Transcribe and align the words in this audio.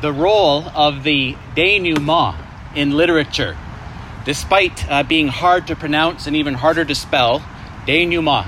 the 0.00 0.12
role 0.12 0.64
of 0.74 1.02
the 1.02 1.36
denouement 1.54 2.36
in 2.74 2.90
literature. 2.92 3.56
Despite 4.24 4.90
uh, 4.90 5.02
being 5.02 5.28
hard 5.28 5.66
to 5.68 5.76
pronounce 5.76 6.26
and 6.26 6.36
even 6.36 6.54
harder 6.54 6.84
to 6.84 6.94
spell, 6.94 7.42
denouement. 7.86 8.46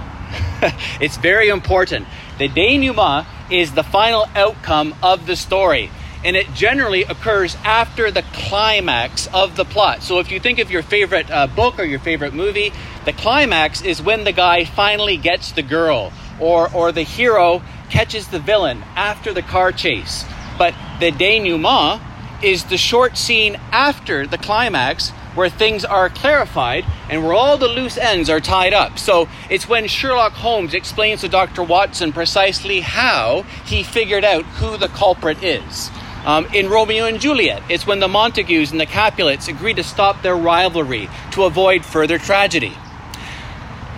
it's 1.00 1.16
very 1.16 1.48
important. 1.48 2.06
The 2.38 2.48
denouement 2.48 3.26
is 3.50 3.72
the 3.72 3.82
final 3.82 4.26
outcome 4.34 4.94
of 5.02 5.26
the 5.26 5.36
story, 5.36 5.90
and 6.24 6.36
it 6.36 6.52
generally 6.54 7.02
occurs 7.02 7.57
after 7.64 8.11
the 8.11 8.23
climax 8.32 9.29
of 9.34 9.57
the 9.57 9.64
plot. 9.64 10.03
So, 10.03 10.19
if 10.21 10.30
you 10.30 10.41
think 10.41 10.59
of 10.59 10.71
your 10.71 10.82
favorite 10.82 11.30
uh, 11.30 11.46
book 11.48 11.79
or 11.79 11.84
your 11.84 11.98
favorite 11.98 12.32
movie, 12.32 12.73
the 13.05 13.12
climax 13.12 13.82
is 13.82 14.00
when 14.00 14.25
the 14.25 14.32
guy 14.32 14.64
finally 14.64 15.16
gets 15.16 15.53
the 15.53 15.62
girl, 15.62 16.12
or, 16.41 16.73
or 16.73 16.93
the 16.93 17.03
hero 17.03 17.62
catches 17.91 18.29
the 18.29 18.39
villain 18.39 18.82
after 18.96 19.34
the 19.34 19.43
car 19.43 19.73
chase. 19.73 20.25
But 20.59 20.75
the 21.00 21.11
denouement 21.11 22.00
is 22.43 22.64
the 22.64 22.77
short 22.77 23.16
scene 23.16 23.59
after 23.70 24.27
the 24.27 24.38
climax 24.38 25.10
where 25.34 25.48
things 25.48 25.84
are 25.84 26.10
clarified 26.10 26.84
and 27.09 27.23
where 27.23 27.33
all 27.33 27.56
the 27.56 27.69
loose 27.69 27.97
ends 27.97 28.29
are 28.29 28.41
tied 28.41 28.73
up. 28.73 28.98
So 28.98 29.29
it's 29.48 29.69
when 29.69 29.87
Sherlock 29.87 30.33
Holmes 30.33 30.74
explains 30.74 31.23
to 31.23 31.29
Dr. 31.29 31.62
Watson 31.62 32.12
precisely 32.12 32.80
how 32.80 33.45
he 33.65 33.83
figured 33.83 34.24
out 34.24 34.45
who 34.45 34.77
the 34.77 34.88
culprit 34.88 35.43
is. 35.43 35.91
Um, 36.24 36.46
in 36.52 36.69
Romeo 36.69 37.07
and 37.07 37.21
Juliet, 37.21 37.62
it's 37.69 37.87
when 37.87 37.98
the 37.98 38.09
Montagues 38.09 38.71
and 38.71 38.80
the 38.80 38.87
Capulets 38.87 39.48
agree 39.48 39.74
to 39.74 39.82
stop 39.82 40.23
their 40.23 40.37
rivalry 40.37 41.09
to 41.32 41.45
avoid 41.45 41.84
further 41.84 42.19
tragedy. 42.19 42.77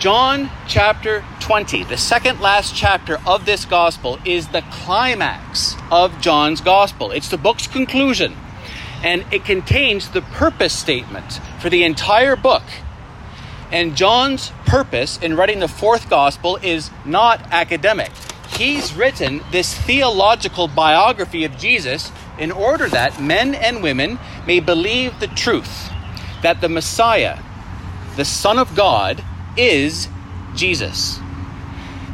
John 0.04 0.50
chapter 0.68 1.24
20, 1.40 1.84
the 1.84 1.96
second 1.96 2.38
last 2.42 2.76
chapter 2.76 3.18
of 3.26 3.46
this 3.46 3.64
gospel, 3.64 4.18
is 4.26 4.48
the 4.48 4.60
climax 4.70 5.76
of 5.90 6.20
John's 6.20 6.60
gospel. 6.60 7.10
It's 7.10 7.30
the 7.30 7.38
book's 7.38 7.66
conclusion, 7.66 8.36
and 9.02 9.24
it 9.32 9.46
contains 9.46 10.10
the 10.10 10.20
purpose 10.20 10.74
statement 10.74 11.40
for 11.58 11.70
the 11.70 11.84
entire 11.84 12.36
book. 12.36 12.64
And 13.72 13.96
John's 13.96 14.52
purpose 14.66 15.16
in 15.22 15.36
writing 15.36 15.60
the 15.60 15.68
fourth 15.68 16.10
gospel 16.10 16.58
is 16.62 16.90
not 17.06 17.40
academic. 17.50 18.10
He's 18.58 18.92
written 18.92 19.40
this 19.52 19.72
theological 19.72 20.68
biography 20.68 21.44
of 21.44 21.56
Jesus 21.56 22.12
in 22.38 22.52
order 22.52 22.90
that 22.90 23.22
men 23.22 23.54
and 23.54 23.82
women 23.82 24.18
may 24.46 24.60
believe 24.60 25.18
the 25.18 25.28
truth 25.28 25.88
that 26.42 26.60
the 26.60 26.68
Messiah, 26.68 27.38
the 28.16 28.26
Son 28.26 28.58
of 28.58 28.76
God, 28.76 29.24
is 29.56 30.08
Jesus. 30.54 31.18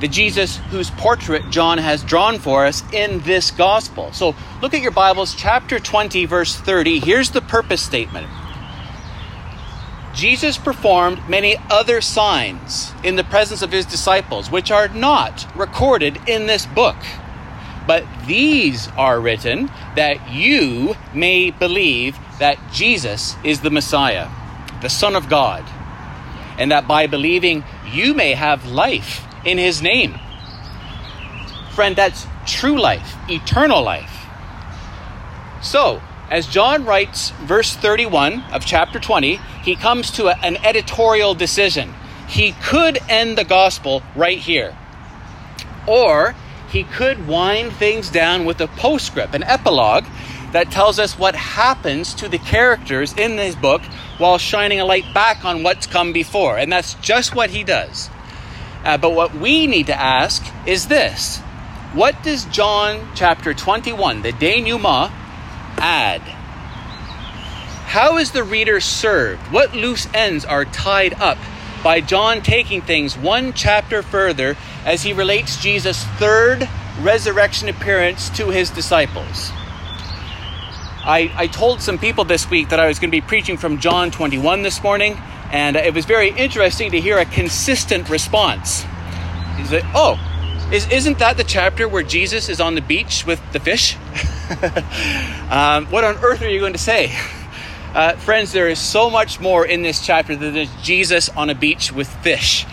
The 0.00 0.08
Jesus 0.08 0.56
whose 0.56 0.90
portrait 0.90 1.50
John 1.50 1.78
has 1.78 2.02
drawn 2.02 2.38
for 2.38 2.64
us 2.64 2.82
in 2.92 3.20
this 3.20 3.50
gospel. 3.50 4.12
So 4.12 4.34
look 4.62 4.72
at 4.72 4.80
your 4.80 4.92
Bibles, 4.92 5.34
chapter 5.34 5.78
20, 5.78 6.24
verse 6.24 6.56
30. 6.56 7.00
Here's 7.00 7.30
the 7.30 7.42
purpose 7.42 7.82
statement 7.82 8.26
Jesus 10.14 10.56
performed 10.58 11.28
many 11.28 11.56
other 11.70 12.00
signs 12.00 12.92
in 13.04 13.16
the 13.16 13.24
presence 13.24 13.62
of 13.62 13.72
his 13.72 13.86
disciples, 13.86 14.50
which 14.50 14.70
are 14.70 14.88
not 14.88 15.46
recorded 15.56 16.18
in 16.26 16.46
this 16.46 16.66
book. 16.66 16.96
But 17.86 18.04
these 18.26 18.88
are 18.96 19.20
written 19.20 19.66
that 19.96 20.30
you 20.30 20.94
may 21.14 21.50
believe 21.50 22.18
that 22.38 22.58
Jesus 22.72 23.36
is 23.44 23.60
the 23.60 23.70
Messiah, 23.70 24.28
the 24.80 24.88
Son 24.88 25.14
of 25.14 25.28
God 25.28 25.64
and 26.60 26.70
that 26.70 26.86
by 26.86 27.08
believing 27.08 27.64
you 27.90 28.14
may 28.14 28.34
have 28.34 28.66
life 28.66 29.24
in 29.44 29.58
his 29.58 29.80
name. 29.80 30.14
Friend, 31.72 31.96
that's 31.96 32.26
true 32.46 32.78
life, 32.78 33.16
eternal 33.28 33.82
life. 33.82 34.26
So, 35.62 36.02
as 36.30 36.46
John 36.46 36.84
writes, 36.84 37.30
verse 37.42 37.74
31 37.74 38.44
of 38.52 38.64
chapter 38.64 39.00
20, 39.00 39.36
he 39.62 39.74
comes 39.74 40.10
to 40.12 40.28
a, 40.28 40.36
an 40.42 40.58
editorial 40.58 41.34
decision. 41.34 41.94
He 42.28 42.52
could 42.52 42.98
end 43.08 43.38
the 43.38 43.44
gospel 43.44 44.02
right 44.14 44.38
here, 44.38 44.76
or 45.88 46.34
he 46.70 46.84
could 46.84 47.26
wind 47.26 47.72
things 47.72 48.10
down 48.10 48.44
with 48.44 48.60
a 48.60 48.68
postscript, 48.68 49.34
an 49.34 49.42
epilogue 49.42 50.04
that 50.52 50.70
tells 50.70 50.98
us 50.98 51.18
what 51.18 51.34
happens 51.34 52.14
to 52.14 52.28
the 52.28 52.38
characters 52.38 53.12
in 53.16 53.36
this 53.36 53.54
book 53.54 53.82
while 54.18 54.38
shining 54.38 54.80
a 54.80 54.84
light 54.84 55.14
back 55.14 55.44
on 55.44 55.62
what's 55.62 55.86
come 55.86 56.12
before. 56.12 56.58
And 56.58 56.72
that's 56.72 56.94
just 56.94 57.34
what 57.34 57.50
he 57.50 57.64
does. 57.64 58.10
Uh, 58.84 58.96
but 58.98 59.14
what 59.14 59.34
we 59.34 59.66
need 59.66 59.86
to 59.86 60.00
ask 60.00 60.44
is 60.66 60.88
this 60.88 61.38
What 61.92 62.22
does 62.22 62.44
John 62.46 63.08
chapter 63.14 63.54
21, 63.54 64.22
the 64.22 64.32
denouement, 64.32 65.12
add? 65.76 66.22
How 67.90 68.18
is 68.18 68.30
the 68.30 68.44
reader 68.44 68.80
served? 68.80 69.42
What 69.52 69.74
loose 69.74 70.06
ends 70.14 70.44
are 70.44 70.64
tied 70.64 71.14
up 71.14 71.38
by 71.82 72.00
John 72.00 72.40
taking 72.42 72.82
things 72.82 73.16
one 73.16 73.52
chapter 73.52 74.02
further 74.02 74.56
as 74.84 75.02
he 75.02 75.12
relates 75.12 75.60
Jesus' 75.60 76.04
third 76.18 76.68
resurrection 77.00 77.68
appearance 77.68 78.30
to 78.30 78.50
his 78.50 78.70
disciples? 78.70 79.50
I, 81.04 81.32
I 81.34 81.46
told 81.46 81.80
some 81.80 81.98
people 81.98 82.24
this 82.24 82.50
week 82.50 82.68
that 82.68 82.80
I 82.80 82.86
was 82.86 82.98
going 82.98 83.10
to 83.10 83.16
be 83.16 83.22
preaching 83.22 83.56
from 83.56 83.78
John 83.78 84.10
21 84.10 84.62
this 84.62 84.82
morning, 84.82 85.16
and 85.50 85.74
it 85.76 85.94
was 85.94 86.04
very 86.04 86.28
interesting 86.28 86.90
to 86.90 87.00
hear 87.00 87.18
a 87.18 87.24
consistent 87.24 88.10
response. 88.10 88.84
He 89.56 89.64
said, 89.64 89.82
Oh, 89.94 90.18
is, 90.70 90.86
isn't 90.90 91.18
that 91.18 91.38
the 91.38 91.44
chapter 91.44 91.88
where 91.88 92.02
Jesus 92.02 92.50
is 92.50 92.60
on 92.60 92.74
the 92.74 92.82
beach 92.82 93.24
with 93.26 93.40
the 93.52 93.60
fish? 93.60 93.96
um, 95.50 95.86
what 95.86 96.04
on 96.04 96.16
earth 96.18 96.42
are 96.42 96.48
you 96.48 96.60
going 96.60 96.74
to 96.74 96.78
say? 96.78 97.16
Uh, 97.90 98.14
friends, 98.14 98.52
there 98.52 98.68
is 98.68 98.78
so 98.78 99.10
much 99.10 99.40
more 99.40 99.66
in 99.66 99.82
this 99.82 100.06
chapter 100.06 100.36
than 100.36 100.54
just 100.54 100.80
Jesus 100.80 101.28
on 101.30 101.50
a 101.50 101.56
beach 101.56 101.90
with 101.90 102.06
fish. 102.22 102.64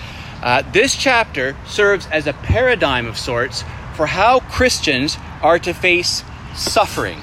Uh, 0.43 0.61
this 0.71 0.95
chapter 0.95 1.57
serves 1.65 2.05
as 2.11 2.27
a 2.27 2.33
paradigm 2.33 3.07
of 3.07 3.17
sorts 3.17 3.63
for 3.95 4.05
how 4.05 4.41
Christians 4.41 5.17
are 5.41 5.57
to 5.57 5.73
face 5.73 6.23
suffering 6.53 7.19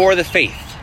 for 0.00 0.14
the 0.14 0.24
faith. 0.24 0.78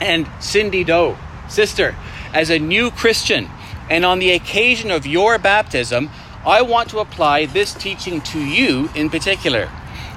And 0.00 0.26
Cindy 0.40 0.84
Doe, 0.84 1.18
sister, 1.50 1.94
as 2.32 2.48
a 2.48 2.58
new 2.58 2.90
Christian, 2.90 3.46
and 3.90 4.06
on 4.06 4.20
the 4.20 4.30
occasion 4.30 4.90
of 4.90 5.06
your 5.06 5.38
baptism, 5.38 6.08
I 6.46 6.62
want 6.62 6.88
to 6.90 7.00
apply 7.00 7.44
this 7.44 7.74
teaching 7.74 8.22
to 8.22 8.40
you 8.40 8.88
in 8.94 9.10
particular. 9.10 9.68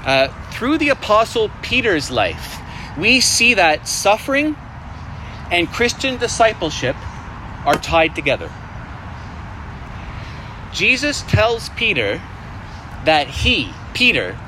Uh, 0.05 0.29
through 0.51 0.77
the 0.77 0.87
Apostle 0.87 1.51
Peter's 1.61 2.09
life, 2.09 2.57
we 2.97 3.19
see 3.19 3.53
that 3.55 3.85
suffering 3.85 4.55
and 5.51 5.67
Christian 5.67 6.17
discipleship 6.17 6.95
are 7.65 7.75
tied 7.75 8.15
together. 8.15 8.49
Jesus 10.71 11.23
tells 11.23 11.67
Peter 11.67 12.21
that 13.03 13.27
he, 13.27 13.73
Peter, 13.93 14.39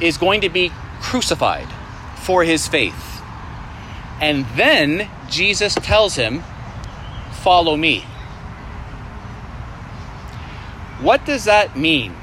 is 0.00 0.16
going 0.16 0.40
to 0.40 0.48
be 0.48 0.72
crucified 1.02 1.68
for 2.28 2.44
his 2.44 2.68
faith. 2.68 3.22
And 4.20 4.44
then 4.54 5.08
Jesus 5.30 5.74
tells 5.74 6.16
him, 6.16 6.42
Follow 7.40 7.74
me. 7.74 8.00
What 11.00 11.24
does 11.24 11.44
that 11.44 11.74
mean? 11.74 12.14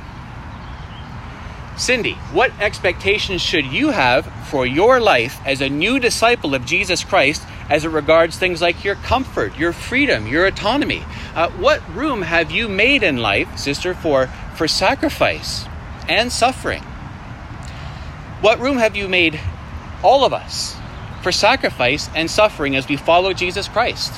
Cindy, 1.76 2.14
what 2.34 2.52
expectations 2.60 3.42
should 3.42 3.66
you 3.66 3.90
have 3.90 4.28
for 4.48 4.68
your 4.68 5.00
life 5.00 5.40
as 5.44 5.60
a 5.60 5.70
new 5.70 5.98
disciple 6.00 6.54
of 6.54 6.68
Jesus 6.68 7.04
Christ 7.04 7.42
as 7.68 7.84
it 7.84 7.90
regards 7.90 8.38
things 8.38 8.62
like 8.62 8.84
your 8.84 8.96
comfort, 8.96 9.58
your 9.58 9.74
freedom, 9.74 10.28
your 10.28 10.46
autonomy? 10.46 11.04
Uh, 11.34 11.50
what 11.50 11.82
room 11.96 12.22
have 12.22 12.52
you 12.52 12.70
made 12.70 13.02
in 13.02 13.18
life, 13.18 13.58
sister, 13.58 13.96
for, 13.96 14.28
for 14.54 14.68
sacrifice 14.68 15.66
and 16.08 16.32
suffering? 16.32 16.84
What 18.42 18.60
room 18.60 18.78
have 18.78 18.96
you 18.96 19.08
made 19.08 19.40
all 20.04 20.26
of 20.26 20.34
us, 20.34 20.76
for 21.22 21.32
sacrifice 21.32 22.10
and 22.16 22.30
suffering 22.30 22.76
as 22.76 22.88
we 22.88 22.98
follow 22.98 23.34
Jesus 23.34 23.68
Christ. 23.68 24.14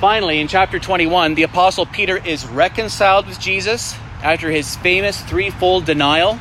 Finally, 0.00 0.40
in 0.40 0.48
chapter 0.48 0.78
21, 0.78 1.34
the 1.34 1.42
Apostle 1.42 1.84
Peter 1.84 2.16
is 2.16 2.46
reconciled 2.46 3.26
with 3.26 3.38
Jesus 3.38 3.94
after 4.22 4.50
his 4.50 4.76
famous 4.76 5.20
threefold 5.20 5.84
denial 5.84 6.38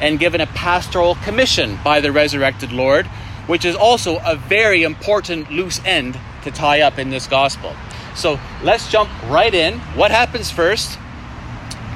and 0.00 0.18
given 0.18 0.40
a 0.40 0.46
pastoral 0.46 1.14
commission 1.16 1.78
by 1.84 2.00
the 2.00 2.10
resurrected 2.10 2.72
Lord, 2.72 3.06
which 3.46 3.64
is 3.64 3.76
also 3.76 4.18
a 4.24 4.34
very 4.34 4.82
important 4.82 5.50
loose 5.50 5.80
end 5.84 6.18
to 6.44 6.50
tie 6.50 6.80
up 6.80 6.98
in 6.98 7.10
this 7.10 7.26
gospel. 7.26 7.74
So 8.14 8.40
let's 8.62 8.90
jump 8.90 9.10
right 9.30 9.52
in. 9.52 9.78
What 9.94 10.10
happens 10.10 10.50
first? 10.50 10.98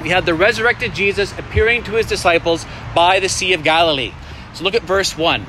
We 0.01 0.09
have 0.09 0.25
the 0.25 0.33
resurrected 0.33 0.93
Jesus 0.93 1.37
appearing 1.37 1.83
to 1.85 1.93
his 1.93 2.05
disciples 2.05 2.65
by 2.93 3.19
the 3.19 3.29
Sea 3.29 3.53
of 3.53 3.63
Galilee. 3.63 4.13
So 4.57 4.63
look 4.63 4.73
at 4.73 4.81
verse 4.81 5.15
1. 5.15 5.45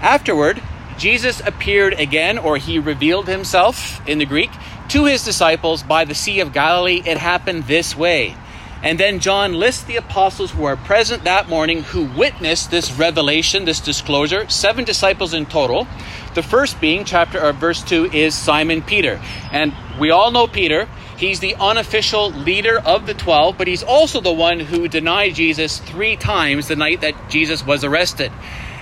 Afterward, 0.00 0.62
Jesus 0.96 1.40
appeared 1.44 1.92
again, 1.92 2.38
or 2.38 2.56
he 2.56 2.78
revealed 2.78 3.28
himself 3.28 4.00
in 4.08 4.18
the 4.18 4.24
Greek, 4.24 4.50
to 4.88 5.04
his 5.04 5.22
disciples 5.22 5.82
by 5.82 6.06
the 6.06 6.14
Sea 6.14 6.40
of 6.40 6.54
Galilee. 6.54 7.02
It 7.04 7.18
happened 7.18 7.64
this 7.64 7.94
way. 7.94 8.34
And 8.82 8.98
then 8.98 9.20
John 9.20 9.52
lists 9.52 9.84
the 9.84 9.96
apostles 9.96 10.52
who 10.52 10.64
are 10.64 10.76
present 10.76 11.24
that 11.24 11.50
morning 11.50 11.82
who 11.82 12.04
witnessed 12.04 12.70
this 12.70 12.90
revelation, 12.92 13.66
this 13.66 13.80
disclosure, 13.80 14.48
seven 14.48 14.84
disciples 14.84 15.34
in 15.34 15.44
total. 15.44 15.86
The 16.34 16.42
first 16.42 16.80
being 16.80 17.04
chapter 17.04 17.38
or 17.38 17.52
verse 17.52 17.82
2 17.82 18.06
is 18.12 18.34
Simon 18.34 18.80
Peter. 18.80 19.20
And 19.52 19.74
we 20.00 20.10
all 20.10 20.30
know 20.30 20.46
Peter. 20.46 20.88
He's 21.18 21.40
the 21.40 21.56
unofficial 21.56 22.30
leader 22.30 22.78
of 22.78 23.06
the 23.06 23.12
12, 23.12 23.58
but 23.58 23.66
he's 23.66 23.82
also 23.82 24.20
the 24.20 24.32
one 24.32 24.60
who 24.60 24.86
denied 24.86 25.34
Jesus 25.34 25.78
3 25.78 26.14
times 26.14 26.68
the 26.68 26.76
night 26.76 27.00
that 27.00 27.28
Jesus 27.28 27.66
was 27.66 27.82
arrested. 27.82 28.30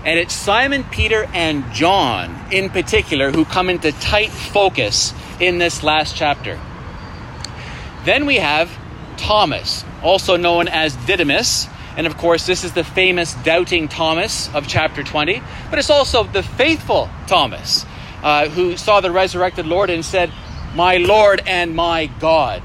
And 0.04 0.18
it's 0.18 0.34
Simon 0.34 0.84
Peter 0.84 1.26
and 1.32 1.64
John 1.72 2.38
in 2.52 2.68
particular 2.68 3.32
who 3.32 3.46
come 3.46 3.70
into 3.70 3.90
tight 3.90 4.30
focus 4.30 5.14
in 5.40 5.56
this 5.56 5.82
last 5.82 6.14
chapter. 6.14 6.60
Then 8.04 8.26
we 8.26 8.36
have 8.36 8.70
Thomas, 9.16 9.82
also 10.02 10.36
known 10.36 10.68
as 10.68 10.94
Didymus. 11.06 11.68
And 11.96 12.06
of 12.06 12.18
course, 12.18 12.44
this 12.44 12.64
is 12.64 12.74
the 12.74 12.84
famous 12.84 13.34
doubting 13.36 13.88
Thomas 13.88 14.54
of 14.54 14.68
chapter 14.68 15.02
20. 15.02 15.42
But 15.70 15.78
it's 15.78 15.88
also 15.88 16.24
the 16.24 16.42
faithful 16.42 17.08
Thomas 17.26 17.86
uh, 18.22 18.50
who 18.50 18.76
saw 18.76 19.00
the 19.00 19.10
resurrected 19.10 19.66
Lord 19.66 19.88
and 19.88 20.04
said, 20.04 20.30
My 20.76 20.98
Lord 20.98 21.42
and 21.46 21.74
my 21.74 22.04
God. 22.04 22.62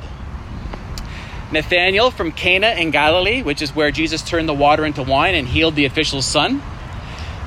Nathanael 1.54 2.12
from 2.12 2.34
Cana 2.34 2.72
in 2.72 2.92
Galilee, 2.92 3.42
which 3.42 3.62
is 3.62 3.74
where 3.74 3.90
Jesus 3.90 4.22
turned 4.22 4.50
the 4.50 4.54
water 4.54 4.86
into 4.86 5.02
wine 5.02 5.34
and 5.34 5.48
healed 5.48 5.76
the 5.76 5.86
official's 5.86 6.26
son. 6.26 6.62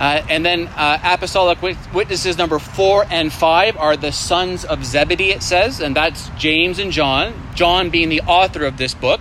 Uh, 0.01 0.25
and 0.31 0.45
then 0.45 0.67
uh, 0.69 0.99
apostolic 1.05 1.61
witnesses 1.93 2.39
number 2.39 2.59
four 2.59 3.05
and 3.11 3.31
five 3.31 3.77
are 3.77 3.95
the 3.95 4.11
sons 4.11 4.65
of 4.65 4.85
Zebedee, 4.87 5.33
it 5.33 5.43
says, 5.43 5.81
and 5.81 5.95
that's 5.95 6.31
James 6.31 6.79
and 6.79 6.91
John, 6.91 7.35
John 7.55 7.91
being 7.91 8.09
the 8.09 8.23
author 8.23 8.65
of 8.65 8.79
this 8.79 8.95
book, 8.95 9.21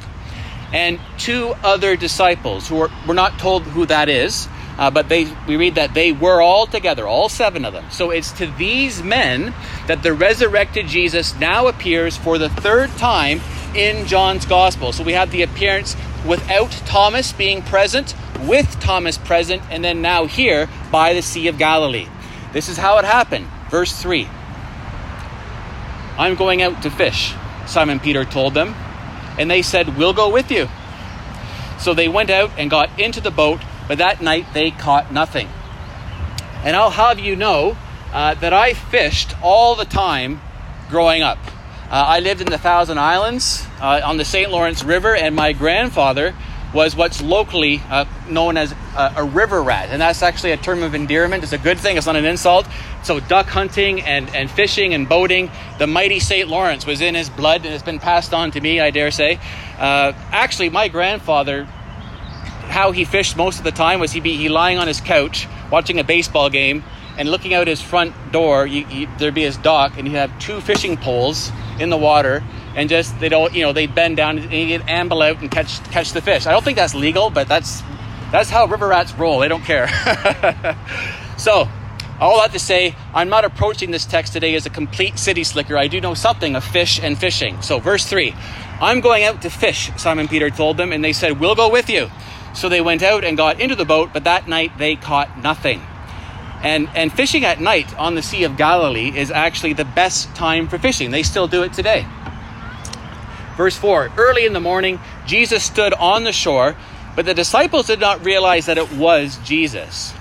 and 0.72 0.98
two 1.18 1.54
other 1.62 1.98
disciples 1.98 2.70
who 2.70 2.82
are, 2.82 2.90
we're 3.06 3.14
not 3.14 3.38
told 3.38 3.64
who 3.64 3.86
that 3.86 4.08
is, 4.08 4.48
uh, 4.78 4.90
but 4.90 5.10
they 5.10 5.32
we 5.48 5.56
read 5.56 5.76
that 5.76 5.94
they 5.94 6.12
were 6.12 6.42
all 6.42 6.66
together, 6.66 7.08
all 7.08 7.30
seven 7.30 7.66
of 7.66 7.74
them. 7.74 7.86
So 7.92 8.10
it's 8.10 8.32
to 8.34 8.48
these 8.48 9.04
men 9.04 9.54
that 9.88 10.04
the 10.04 10.14
resurrected 10.14 10.88
Jesus 10.88 11.38
now 11.38 11.68
appears 11.68 12.18
for 12.18 12.38
the 12.38 12.50
third 12.50 12.90
time 12.92 13.42
in 13.76 14.06
John's 14.06 14.46
gospel. 14.46 14.94
So 14.94 15.04
we 15.04 15.14
have 15.14 15.32
the 15.32 15.42
appearance 15.42 15.96
without 16.26 16.72
Thomas 16.72 17.34
being 17.34 17.62
present 17.62 18.16
with 18.42 18.80
Thomas 18.80 19.18
present, 19.18 19.62
and 19.70 19.84
then 19.84 20.02
now 20.02 20.26
here 20.26 20.70
by 20.92 21.14
the 21.14 21.22
Sea 21.22 21.48
of 21.48 21.58
Galilee. 21.58 22.08
This 22.52 22.70
is 22.70 22.78
how 22.78 22.98
it 22.98 23.06
happened. 23.06 23.48
Verse 23.70 23.94
3 24.02 24.28
I'm 26.18 26.36
going 26.36 26.62
out 26.62 26.84
to 26.84 26.92
fish, 26.92 27.34
Simon 27.66 28.00
Peter 28.00 28.24
told 28.24 28.54
them. 28.54 28.76
And 29.40 29.50
they 29.50 29.64
said, 29.64 29.98
We'll 29.98 30.14
go 30.14 30.30
with 30.30 30.52
you. 30.52 30.68
So 31.80 31.94
they 31.94 32.08
went 32.08 32.30
out 32.30 32.52
and 32.58 32.70
got 32.70 33.00
into 33.00 33.20
the 33.20 33.32
boat, 33.32 33.62
but 33.88 33.98
that 33.98 34.22
night 34.22 34.46
they 34.54 34.72
caught 34.72 35.12
nothing. 35.12 35.50
And 36.64 36.76
I'll 36.76 36.92
have 36.92 37.20
you 37.20 37.36
know 37.36 37.76
uh, 38.14 38.36
that 38.36 38.54
I 38.54 38.74
fished 38.74 39.36
all 39.42 39.76
the 39.76 39.86
time 39.86 40.40
growing 40.90 41.24
up. 41.24 41.40
Uh, 41.90 42.06
I 42.08 42.20
lived 42.20 42.42
in 42.42 42.48
the 42.48 42.58
Thousand 42.58 43.00
Islands 43.00 43.66
uh, 43.82 44.02
on 44.06 44.18
the 44.18 44.26
St. 44.26 44.50
Lawrence 44.50 44.84
River, 44.84 45.16
and 45.16 45.36
my 45.36 45.52
grandfather 45.52 46.34
was 46.74 46.96
what's 46.96 47.22
locally 47.22 47.82
uh, 47.90 48.06
known 48.28 48.58
as 48.58 48.74
a, 48.98 49.24
river 49.24 49.62
rat. 49.62 49.90
And 49.90 50.02
that's 50.02 50.24
actually 50.24 50.52
a 50.52 50.58
term 50.58 50.82
of 50.82 50.96
endearment. 50.96 51.44
It's 51.44 51.54
a 51.54 51.58
good 51.58 51.80
thing, 51.80 51.98
it's 51.98 52.08
not 52.08 52.16
an 52.16 52.26
insult. 52.26 52.68
So, 53.04 53.20
duck 53.20 53.48
hunting 53.48 54.02
and, 54.02 54.34
and 54.36 54.50
fishing 54.50 54.94
and 54.94 55.08
boating, 55.08 55.52
the 55.78 55.86
mighty 55.86 56.20
St. 56.20 56.48
Lawrence 56.48 56.86
was 56.86 57.02
in 57.02 57.14
his 57.14 57.30
blood 57.30 57.64
and 57.66 57.74
it's 57.74 57.84
been 57.84 58.00
passed 58.00 58.34
on 58.34 58.50
to 58.52 58.62
me, 58.62 58.80
I 58.80 58.90
dare 58.90 59.12
say. 59.12 59.40
Uh, 59.78 60.14
actually, 60.32 60.70
my 60.70 60.88
grandfather, 60.88 61.66
how 61.66 62.92
he 62.92 63.06
fished 63.06 63.38
most 63.38 63.60
of 63.60 63.66
the 63.66 63.72
time 63.72 64.00
was 64.00 64.14
he'd 64.14 64.24
be 64.24 64.36
he 64.36 64.50
lying 64.50 64.80
on 64.80 64.88
his 64.88 65.00
couch 65.00 65.48
watching 65.70 66.00
a 66.00 66.04
baseball 66.04 66.50
game 66.50 66.84
and 67.18 67.30
looking 67.30 67.54
out 67.54 67.68
his 67.68 67.82
front 67.82 68.14
door, 68.32 68.66
you, 68.66 68.86
you, 68.88 69.08
there'd 69.18 69.34
be 69.34 69.44
his 69.44 69.58
dock, 69.58 69.98
and 69.98 70.08
he'd 70.08 70.16
have 70.16 70.38
two 70.40 70.62
fishing 70.62 70.98
poles 70.98 71.52
in 71.80 71.90
the 71.90 71.98
water 71.98 72.44
and 72.76 72.90
just 72.90 73.20
they 73.20 73.30
don't 73.30 73.54
you 73.54 73.64
know 73.64 73.74
they 73.74 73.88
bend 73.88 74.18
down 74.18 74.40
and 74.40 74.50
get 74.50 74.88
amble 74.90 75.22
out 75.22 75.42
and 75.42 75.52
catch 75.52 75.84
catch 75.92 76.14
the 76.14 76.22
fish. 76.22 76.46
I 76.46 76.52
don't 76.52 76.64
think 76.64 76.78
that's 76.78 76.96
legal, 76.96 77.30
but 77.30 77.48
that's 77.48 77.82
that's 78.32 78.50
how 78.50 78.66
river 78.66 78.88
rats 78.88 79.14
roll. 79.14 79.40
They 79.40 79.48
don't 79.48 79.64
care. 79.64 79.88
so 81.38 81.68
all 82.20 82.40
that 82.42 82.52
to 82.54 82.60
say, 82.60 82.96
I'm 83.14 83.30
not 83.30 83.44
approaching 83.44 83.92
this 83.92 84.06
text 84.06 84.34
today 84.34 84.56
as 84.56 84.66
a 84.66 84.70
complete 84.70 85.20
city 85.20 85.44
slicker. 85.44 85.78
I 85.78 85.88
do 85.88 86.00
know 86.00 86.14
something 86.14 86.56
of 86.56 86.64
fish 86.64 87.00
and 87.02 87.18
fishing. 87.18 87.62
So 87.62 87.80
verse 87.80 88.06
three, 88.06 88.34
I'm 88.82 89.02
going 89.02 89.24
out 89.24 89.42
to 89.44 89.50
fish. 89.50 89.92
Simon 89.98 90.28
Peter 90.28 90.50
told 90.50 90.78
them, 90.78 90.92
and 90.92 91.04
they 91.04 91.14
said, 91.14 91.40
"We'll 91.40 91.56
go 91.56 91.70
with 91.70 91.90
you." 91.90 92.10
So 92.54 92.70
they 92.70 92.82
went 92.82 93.02
out 93.02 93.24
and 93.24 93.36
got 93.36 93.60
into 93.60 93.76
the 93.76 93.86
boat, 93.86 94.12
but 94.14 94.24
that 94.26 94.48
night 94.48 94.78
they 94.78 94.96
caught 94.96 95.42
nothing. 95.42 95.82
And, 96.64 96.90
and 96.96 97.12
fishing 97.12 97.44
at 97.44 97.60
night 97.60 97.94
on 97.98 98.16
the 98.16 98.22
Sea 98.22 98.46
of 98.46 98.56
Galilee 98.56 99.12
is 99.16 99.30
actually 99.30 99.74
the 99.74 99.86
best 99.86 100.34
time 100.34 100.68
for 100.68 100.80
fishing. 100.80 101.12
They 101.12 101.24
still 101.24 101.48
do 101.48 101.64
it 101.64 101.74
today. 101.74 102.06
Verse 103.58 103.76
4 103.76 104.14
Early 104.18 104.46
in 104.46 104.54
the 104.54 104.60
morning, 104.60 105.00
Jesus 105.26 105.64
stood 105.64 105.94
on 105.94 106.24
the 106.24 106.32
shore, 106.32 106.76
but 107.16 107.26
the 107.26 107.34
disciples 107.34 107.88
did 107.88 108.00
not 108.00 108.24
realize 108.26 108.66
that 108.66 108.78
it 108.78 108.92
was 108.94 109.38
Jesus. 109.44 110.14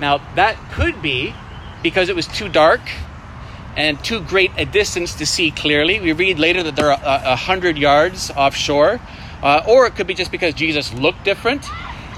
Now, 0.00 0.18
that 0.36 0.56
could 0.72 1.02
be 1.02 1.34
because 1.82 2.08
it 2.08 2.16
was 2.16 2.26
too 2.26 2.48
dark 2.48 2.80
and 3.76 4.02
too 4.02 4.20
great 4.20 4.50
a 4.56 4.64
distance 4.64 5.14
to 5.16 5.26
see 5.26 5.50
clearly. 5.50 6.00
We 6.00 6.12
read 6.12 6.38
later 6.38 6.62
that 6.62 6.76
they're 6.76 6.90
a, 6.90 7.36
hundred 7.36 7.76
yards 7.76 8.30
offshore, 8.30 9.00
uh, 9.42 9.62
or 9.66 9.86
it 9.86 9.94
could 9.96 10.06
be 10.06 10.14
just 10.14 10.30
because 10.30 10.54
Jesus 10.54 10.92
looked 10.94 11.24
different. 11.24 11.66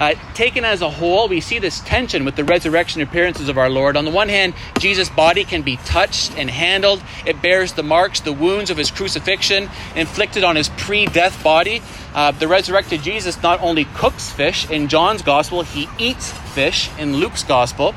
Uh, 0.03 0.17
taken 0.35 0.65
as 0.65 0.83
a 0.83 0.91
whole, 0.91 1.29
we 1.29 1.41
see 1.41 1.61
this 1.61 1.79
tension 1.83 2.25
with 2.25 2.35
the 2.35 2.43
resurrection 2.43 3.01
appearances 3.01 3.49
of 3.49 3.57
our 3.57 3.71
Lord. 3.71 3.97
On 3.97 4.05
the 4.05 4.11
one 4.11 4.29
hand, 4.29 4.53
Jesus' 4.81 5.09
body 5.09 5.45
can 5.45 5.63
be 5.63 5.77
touched 5.77 6.37
and 6.37 6.51
handled, 6.51 7.01
it 7.25 7.41
bears 7.41 7.75
the 7.75 7.85
marks, 7.85 8.19
the 8.19 8.33
wounds 8.33 8.69
of 8.69 8.77
his 8.77 8.91
crucifixion 8.91 9.71
inflicted 9.95 10.43
on 10.43 10.57
his 10.57 10.71
pre 10.71 11.07
death 11.07 11.41
body. 11.45 11.83
Uh, 12.17 12.33
the 12.33 12.49
resurrected 12.49 13.01
Jesus 13.01 13.41
not 13.45 13.63
only 13.63 13.85
cooks 13.95 14.29
fish 14.29 14.69
in 14.69 14.89
John's 14.89 15.23
gospel, 15.23 15.63
he 15.63 15.89
eats 15.99 16.33
fish 16.33 16.91
in 16.99 17.19
Luke's 17.19 17.45
gospel. 17.45 17.95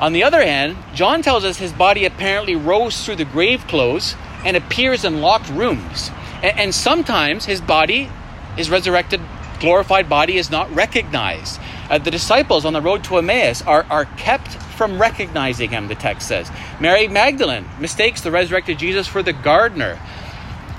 On 0.00 0.14
the 0.14 0.24
other 0.24 0.42
hand, 0.42 0.78
John 0.94 1.20
tells 1.20 1.44
us 1.44 1.58
his 1.58 1.70
body 1.70 2.06
apparently 2.06 2.56
rose 2.56 3.04
through 3.04 3.16
the 3.16 3.26
grave 3.26 3.66
clothes 3.66 4.14
and 4.42 4.56
appears 4.56 5.04
in 5.04 5.20
locked 5.20 5.50
rooms. 5.50 6.10
And, 6.42 6.58
and 6.58 6.74
sometimes 6.74 7.44
his 7.44 7.60
body, 7.60 8.08
is 8.56 8.70
resurrected 8.70 9.20
glorified 9.60 10.08
body 10.08 10.36
is 10.36 10.50
not 10.50 10.72
recognized. 10.74 11.60
Uh, 11.88 11.98
the 11.98 12.10
disciples 12.10 12.64
on 12.64 12.72
the 12.72 12.80
road 12.80 13.04
to 13.04 13.18
Emmaus 13.18 13.62
are, 13.62 13.84
are 13.90 14.04
kept 14.04 14.48
from 14.76 15.00
recognizing 15.00 15.70
him, 15.70 15.88
the 15.88 15.94
text 15.94 16.28
says. 16.28 16.50
Mary 16.80 17.08
Magdalene 17.08 17.66
mistakes 17.80 18.20
the 18.20 18.30
resurrected 18.30 18.78
Jesus 18.78 19.06
for 19.06 19.22
the 19.22 19.32
gardener. 19.32 19.96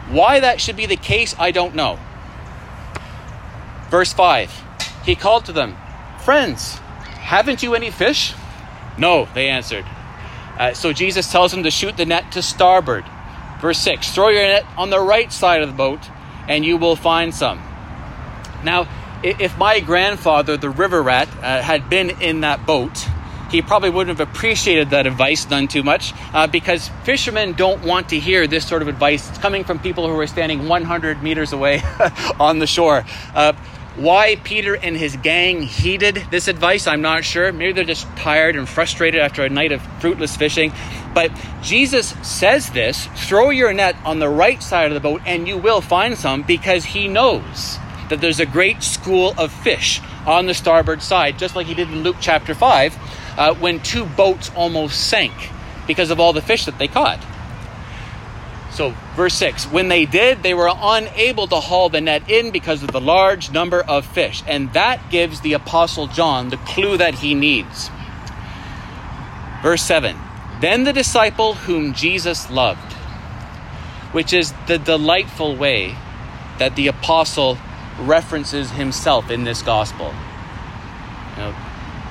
Why 0.10 0.39
that 0.39 0.62
should 0.62 0.77
be 0.77 0.86
the 0.86 0.96
case, 0.96 1.36
I 1.38 1.51
don't 1.51 1.75
know. 1.75 2.00
Verse 3.89 4.13
5 4.13 4.51
He 5.05 5.15
called 5.15 5.46
to 5.46 5.51
them, 5.51 5.75
Friends, 6.24 6.75
haven't 6.75 7.63
you 7.63 7.75
any 7.75 7.89
fish? 7.89 8.34
No, 8.98 9.27
they 9.34 9.50
answered. 9.50 9.86
Uh, 10.57 10.74
so 10.74 10.91
Jesus 10.91 11.31
tells 11.31 11.51
them 11.51 11.63
to 11.63 11.72
shoot 11.72 11.98
the 11.98 12.05
net 12.05 12.31
to 12.31 12.41
starboard. 12.41 13.05
Verse 13.62 13.79
6 13.79 14.12
Throw 14.12 14.29
your 14.29 14.43
net 14.43 14.65
on 14.77 14.89
the 14.89 15.00
right 15.00 15.31
side 15.31 15.62
of 15.62 15.69
the 15.69 15.75
boat, 15.75 16.00
and 16.48 16.65
you 16.65 16.77
will 16.77 16.96
find 16.96 17.34
some. 17.34 17.62
Now, 18.63 18.87
if 19.23 19.57
my 19.57 19.79
grandfather, 19.79 20.57
the 20.57 20.69
river 20.69 21.01
rat, 21.01 21.27
uh, 21.41 21.61
had 21.61 21.89
been 21.89 22.21
in 22.21 22.41
that 22.41 22.65
boat, 22.65 23.07
he 23.49 23.61
probably 23.61 23.89
wouldn't 23.89 24.19
have 24.19 24.29
appreciated 24.29 24.89
that 24.89 25.07
advice 25.07 25.49
none 25.49 25.67
too 25.67 25.83
much 25.83 26.13
uh, 26.33 26.47
because 26.47 26.89
fishermen 27.03 27.53
don't 27.53 27.83
want 27.83 28.09
to 28.09 28.19
hear 28.19 28.45
this 28.45 28.67
sort 28.67 28.81
of 28.81 28.89
advice 28.89 29.29
it's 29.29 29.37
coming 29.37 29.63
from 29.63 29.79
people 29.79 30.07
who 30.07 30.19
are 30.19 30.27
standing 30.27 30.67
100 30.67 31.23
meters 31.23 31.53
away 31.53 31.81
on 32.39 32.59
the 32.59 32.67
shore. 32.67 33.05
Uh, 33.33 33.53
why 33.95 34.35
Peter 34.43 34.75
and 34.75 34.95
his 34.95 35.15
gang 35.15 35.63
heeded 35.63 36.23
this 36.29 36.47
advice, 36.47 36.85
I'm 36.85 37.01
not 37.01 37.23
sure. 37.23 37.51
Maybe 37.51 37.73
they're 37.73 37.83
just 37.83 38.05
tired 38.17 38.55
and 38.55 38.69
frustrated 38.69 39.19
after 39.19 39.43
a 39.43 39.49
night 39.49 39.71
of 39.71 39.81
fruitless 39.99 40.37
fishing. 40.37 40.71
But 41.15 41.31
Jesus 41.63 42.13
says 42.21 42.69
this 42.69 43.07
throw 43.15 43.49
your 43.49 43.73
net 43.73 43.95
on 44.05 44.19
the 44.19 44.29
right 44.29 44.61
side 44.61 44.91
of 44.91 44.93
the 44.93 44.99
boat 44.99 45.21
and 45.25 45.47
you 45.47 45.57
will 45.57 45.81
find 45.81 46.15
some 46.15 46.43
because 46.43 46.85
he 46.85 47.07
knows 47.07 47.79
that 48.09 48.21
there's 48.21 48.39
a 48.39 48.45
great 48.45 48.83
school 48.83 49.33
of 49.37 49.51
fish 49.51 50.01
on 50.25 50.45
the 50.45 50.53
starboard 50.53 51.01
side, 51.01 51.37
just 51.37 51.55
like 51.55 51.67
he 51.67 51.73
did 51.73 51.89
in 51.89 52.03
Luke 52.03 52.17
chapter 52.19 52.53
5, 52.53 52.97
uh, 53.37 53.53
when 53.55 53.79
two 53.81 54.05
boats 54.05 54.51
almost 54.55 55.07
sank 55.07 55.33
because 55.85 56.11
of 56.11 56.19
all 56.19 56.33
the 56.33 56.41
fish 56.41 56.65
that 56.65 56.77
they 56.77 56.87
caught. 56.87 57.23
So, 58.71 58.93
verse 59.15 59.33
6 59.33 59.65
When 59.71 59.87
they 59.87 60.05
did, 60.05 60.43
they 60.43 60.53
were 60.53 60.69
unable 60.71 61.47
to 61.47 61.55
haul 61.55 61.89
the 61.89 62.01
net 62.01 62.29
in 62.29 62.51
because 62.51 62.83
of 62.83 62.91
the 62.91 63.01
large 63.01 63.51
number 63.51 63.81
of 63.81 64.05
fish. 64.05 64.43
And 64.47 64.71
that 64.73 65.09
gives 65.09 65.41
the 65.41 65.53
Apostle 65.53 66.07
John 66.07 66.49
the 66.49 66.57
clue 66.57 66.97
that 66.97 67.15
he 67.15 67.33
needs. 67.33 67.89
Verse 69.63 69.81
7 69.81 70.15
Then 70.61 70.83
the 70.83 70.93
disciple 70.93 71.55
whom 71.55 71.93
Jesus 71.93 72.51
loved, 72.51 72.93
which 74.11 74.31
is 74.31 74.53
the 74.67 74.77
delightful 74.77 75.55
way 75.55 75.95
that 76.59 76.75
the 76.75 76.87
Apostle 76.87 77.57
references 77.99 78.71
himself 78.71 79.29
in 79.29 79.43
this 79.43 79.61
gospel. 79.61 80.13
You 81.31 81.43
know, 81.43 81.55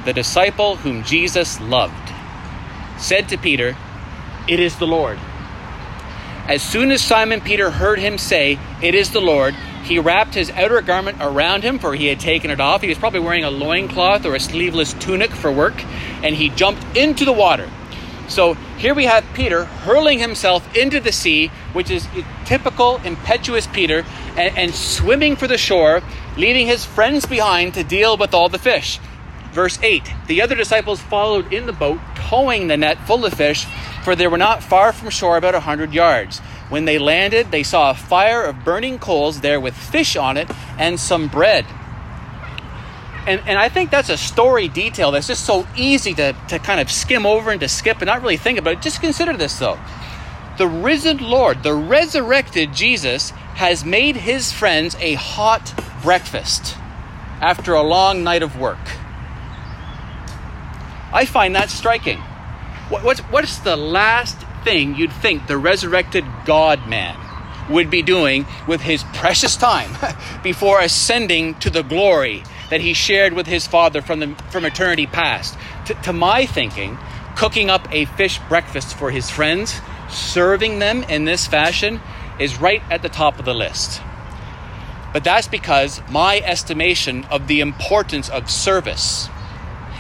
the 0.05 0.13
disciple 0.13 0.77
whom 0.77 1.03
Jesus 1.05 1.61
loved 1.61 2.13
said 2.99 3.29
to 3.29 3.39
Peter, 3.39 3.77
It 4.49 4.61
is 4.61 4.77
the 4.79 4.87
Lord. 4.87 5.19
As 6.49 6.63
soon 6.63 6.93
as 6.93 7.03
Simon 7.03 7.41
Peter 7.41 7.71
heard 7.71 7.99
him 7.99 8.19
say, 8.19 8.59
It 8.81 8.95
is 8.95 9.11
the 9.11 9.21
Lord, 9.21 9.55
he 9.87 10.01
wrapped 10.01 10.35
his 10.35 10.51
outer 10.51 10.81
garment 10.81 11.19
around 11.21 11.63
him, 11.63 11.79
for 11.79 11.95
he 11.95 12.07
had 12.07 12.19
taken 12.19 12.51
it 12.51 12.61
off. 12.61 12.83
He 12.83 12.89
was 12.89 12.99
probably 12.99 13.21
wearing 13.21 13.45
a 13.45 13.51
loincloth 13.51 14.27
or 14.27 14.35
a 14.35 14.41
sleeveless 14.41 14.95
tunic 14.95 15.31
for 15.31 15.53
work, 15.53 15.85
and 16.25 16.35
he 16.35 16.49
jumped 16.49 16.97
into 16.97 17.25
the 17.25 17.33
water. 17.33 17.71
So 18.29 18.55
here 18.79 18.95
we 18.95 19.05
have 19.05 19.25
Peter 19.35 19.65
hurling 19.65 20.19
himself 20.19 20.75
into 20.77 21.01
the 21.01 21.13
sea, 21.13 21.49
which 21.73 21.91
is 21.91 22.09
typical 22.45 22.97
impetuous 23.05 23.67
Peter, 23.67 24.05
and, 24.37 24.57
and, 24.59 24.75
swimming 24.75 25.37
for 25.37 25.47
the 25.47 25.59
shore, 25.59 26.03
leaving 26.37 26.67
his 26.67 26.85
friends 26.85 27.25
behind 27.25 27.75
to 27.75 27.85
deal 27.85 28.17
with 28.17 28.35
all 28.35 28.49
the 28.49 28.59
fish. 28.59 28.99
Verse 29.53 29.79
8 29.83 30.03
The 30.27 30.43
other 30.43 30.55
disciples 30.55 31.01
followed 31.01 31.53
in 31.53 31.67
the 31.67 31.73
boat, 31.73 32.01
towing 32.15 32.69
the 32.69 32.77
net 32.77 32.99
full 33.07 33.25
of 33.25 33.33
fish, 33.33 33.65
for 34.03 34.15
they 34.15 34.27
were 34.27 34.39
not 34.39 34.63
far 34.63 34.93
from 34.93 35.11
shore, 35.11 35.37
about 35.37 35.55
a 35.55 35.61
hundred 35.61 35.95
yards. 35.95 36.41
When 36.69 36.85
they 36.85 36.99
landed, 36.99 37.53
they 37.53 37.63
saw 37.63 37.91
a 37.91 37.95
fire 37.95 38.43
of 38.43 38.65
burning 38.65 38.99
coals 38.99 39.41
there 39.41 39.61
with 39.61 39.75
fish 39.75 40.17
on 40.17 40.37
it 40.37 40.51
and 40.79 40.99
some 40.99 41.29
bread. 41.29 41.65
And, 43.27 43.43
and 43.47 43.59
I 43.59 43.69
think 43.69 43.91
that's 43.91 44.09
a 44.09 44.17
story 44.17 44.69
detail 44.69 45.11
that's 45.11 45.27
just 45.27 45.45
so 45.45 45.67
easy 45.77 46.15
to, 46.15 46.35
to 46.49 46.59
kind 46.61 46.81
of 46.81 46.91
skim 46.91 47.27
over 47.27 47.51
and 47.51 47.61
to 47.61 47.69
skip 47.69 47.99
and 47.99 48.07
not 48.07 48.23
really 48.23 48.37
think 48.37 48.59
about 48.59 48.75
it. 48.75 48.83
Just 48.83 49.01
consider 49.01 49.37
this 49.37 49.59
though. 49.59 49.79
The 50.59 50.69
risen 50.69 51.19
Lord, 51.19 51.63
the 51.63 51.75
resurrected 51.75 52.73
Jesus, 52.73 53.31
has 53.57 53.85
made 53.85 54.17
his 54.17 54.53
friends 54.53 54.97
a 55.01 55.15
hot 55.15 55.75
breakfast 56.03 56.77
after 57.41 57.75
a 57.75 57.83
long 57.83 58.23
night 58.23 58.43
of 58.43 58.59
work. 58.59 58.79
I 61.13 61.25
find 61.25 61.55
that 61.57 61.69
striking. 61.69 62.19
What, 62.89 63.03
what's, 63.03 63.21
what's 63.21 63.59
the 63.59 63.77
last 63.77 64.39
thing 64.63 64.95
you'd 64.95 65.13
think 65.13 65.47
the 65.47 65.59
resurrected 65.59 66.25
God 66.45 66.87
man 66.89 67.19
would 67.71 67.91
be 67.91 68.03
doing 68.03 68.47
with 68.69 68.81
his 68.83 69.03
precious 69.15 69.57
time 69.57 69.91
before 70.43 70.81
ascending 70.81 71.57
to 71.57 71.71
the 71.71 71.83
glory 71.83 72.45
that 72.71 72.81
he 72.81 72.95
shared 72.95 73.33
with 73.33 73.47
his 73.47 73.67
Father 73.67 74.03
from, 74.03 74.21
the, 74.21 74.35
from 74.51 74.65
eternity 74.65 75.07
past. 75.07 75.57
T- 75.85 75.95
to 76.05 76.13
my 76.13 76.47
thinking, 76.47 76.99
cooking 77.37 77.71
up 77.71 77.87
a 77.93 78.05
fish 78.05 78.41
breakfast 78.49 78.97
for 78.97 79.11
his 79.11 79.31
friends, 79.31 79.81
serving 80.09 80.79
them 80.79 81.03
in 81.05 81.25
this 81.25 81.47
fashion, 81.47 82.01
is 82.39 82.61
right 82.61 82.83
at 82.91 83.03
the 83.03 83.09
top 83.09 83.39
of 83.39 83.45
the 83.45 83.55
list. 83.55 84.01
But 85.13 85.25
that's 85.25 85.49
because 85.49 86.03
my 86.11 86.41
estimation 86.41 87.25
of 87.25 87.47
the 87.47 87.61
importance 87.61 88.29
of 88.29 88.51
service, 88.51 89.29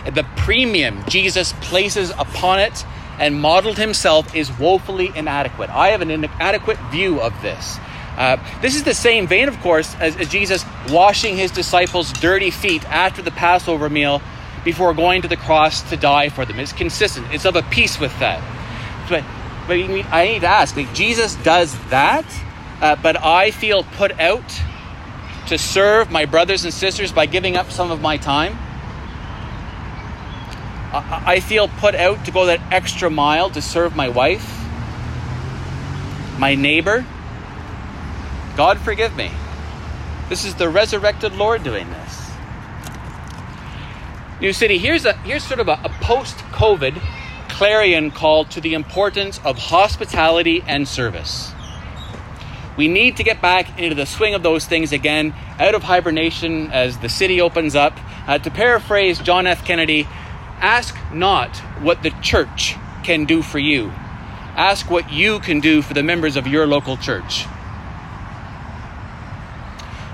the 0.04 0.26
premium 0.37 1.02
Jesus 1.08 1.52
places 1.62 2.11
upon 2.11 2.61
it 2.61 2.85
and 3.18 3.40
modeled 3.40 3.78
himself, 3.78 4.35
is 4.35 4.50
woefully 4.58 5.11
inadequate. 5.14 5.70
I 5.70 5.88
have 5.88 6.02
an 6.02 6.11
inadequate 6.11 6.78
view 6.90 7.20
of 7.20 7.40
this. 7.40 7.78
Uh, 8.16 8.38
this 8.62 8.76
is 8.76 8.82
the 8.82 8.94
same 8.94 9.26
vein, 9.26 9.49
of 9.49 9.58
course, 9.61 9.94
as, 9.96 10.16
as 10.16 10.28
Jesus 10.28 10.64
washing 10.88 11.37
his 11.37 11.50
disciples' 11.50 12.12
dirty 12.14 12.50
feet 12.50 12.85
after 12.87 13.20
the 13.20 13.30
Passover 13.30 13.90
meal 13.90 14.23
before 14.64 14.94
going 14.94 15.23
to 15.23 15.28
the 15.28 15.37
cross 15.37 15.82
to 15.90 15.96
die 15.96 16.30
for 16.30 16.46
them. 16.46 16.58
It's 16.58 16.73
consistent, 16.73 17.26
it's 17.32 17.44
of 17.44 17.56
a 17.56 17.62
piece 17.62 18.00
with 18.00 18.18
that. 18.20 18.40
But, 19.08 19.23
but 19.66 19.75
I 20.12 20.28
need 20.28 20.40
to 20.40 20.46
ask 20.46 20.75
like, 20.76 20.92
Jesus 20.94 21.35
does 21.37 21.76
that, 21.90 22.25
uh, 22.80 22.96
but 22.96 23.23
I 23.23 23.50
feel 23.50 23.82
put 23.82 24.18
out 24.18 24.62
to 25.49 25.58
serve 25.58 26.11
my 26.11 26.25
brothers 26.25 26.64
and 26.64 26.73
sisters 26.73 27.12
by 27.12 27.26
giving 27.26 27.56
up 27.56 27.70
some 27.70 27.90
of 27.90 28.00
my 28.00 28.16
time. 28.16 28.58
I 30.92 31.40
feel 31.40 31.68
put 31.68 31.94
out 31.94 32.25
to 32.25 32.30
go 32.30 32.46
that 32.46 32.61
extra 32.73 33.11
mile 33.11 33.50
to 33.50 33.61
serve 33.61 33.94
my 33.94 34.08
wife, 34.08 34.64
my 36.38 36.54
neighbor 36.54 37.04
God 38.56 38.78
forgive 38.78 39.14
me. 39.16 39.30
This 40.28 40.44
is 40.44 40.54
the 40.54 40.68
resurrected 40.68 41.34
Lord 41.34 41.62
doing 41.62 41.88
this. 41.90 42.30
New 44.40 44.52
City, 44.52 44.78
here's 44.78 45.04
a 45.04 45.12
here's 45.18 45.44
sort 45.44 45.60
of 45.60 45.68
a, 45.68 45.78
a 45.84 45.90
post-COVID 46.00 47.00
clarion 47.48 48.10
call 48.10 48.44
to 48.46 48.60
the 48.60 48.75
importance 48.75 49.40
of 49.44 49.58
hospitality 49.58 50.62
and 50.66 50.88
service. 50.88 51.52
We 52.76 52.88
need 52.88 53.16
to 53.16 53.25
get 53.25 53.40
back 53.40 53.78
into 53.78 53.94
the 53.94 54.04
swing 54.04 54.34
of 54.34 54.42
those 54.42 54.66
things 54.66 54.92
again, 54.92 55.34
out 55.58 55.75
of 55.75 55.82
hibernation 55.82 56.70
as 56.70 56.98
the 56.98 57.08
city 57.08 57.40
opens 57.40 57.75
up. 57.75 57.98
Uh, 58.26 58.38
to 58.38 58.50
paraphrase 58.50 59.18
John 59.20 59.46
F. 59.46 59.64
Kennedy, 59.64 60.06
ask 60.60 60.94
not 61.12 61.56
what 61.80 62.02
the 62.02 62.10
church 62.22 62.75
can 63.04 63.25
do 63.25 63.40
for 63.40 63.58
you. 63.58 63.90
Ask 64.56 64.90
what 64.90 65.10
you 65.12 65.38
can 65.40 65.60
do 65.60 65.80
for 65.80 65.94
the 65.94 66.02
members 66.02 66.36
of 66.36 66.46
your 66.46 66.66
local 66.66 66.96
church. 66.96 67.46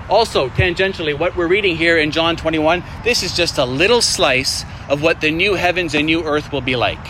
Also, 0.09 0.49
tangentially, 0.49 1.17
what 1.17 1.35
we're 1.35 1.47
reading 1.47 1.77
here 1.77 1.97
in 1.97 2.11
John 2.11 2.35
21, 2.35 2.83
this 3.03 3.23
is 3.23 3.35
just 3.35 3.57
a 3.57 3.65
little 3.65 4.01
slice 4.01 4.65
of 4.89 5.01
what 5.01 5.21
the 5.21 5.31
new 5.31 5.53
heavens 5.53 5.95
and 5.95 6.05
new 6.05 6.23
earth 6.23 6.51
will 6.51 6.61
be 6.61 6.75
like. 6.75 7.05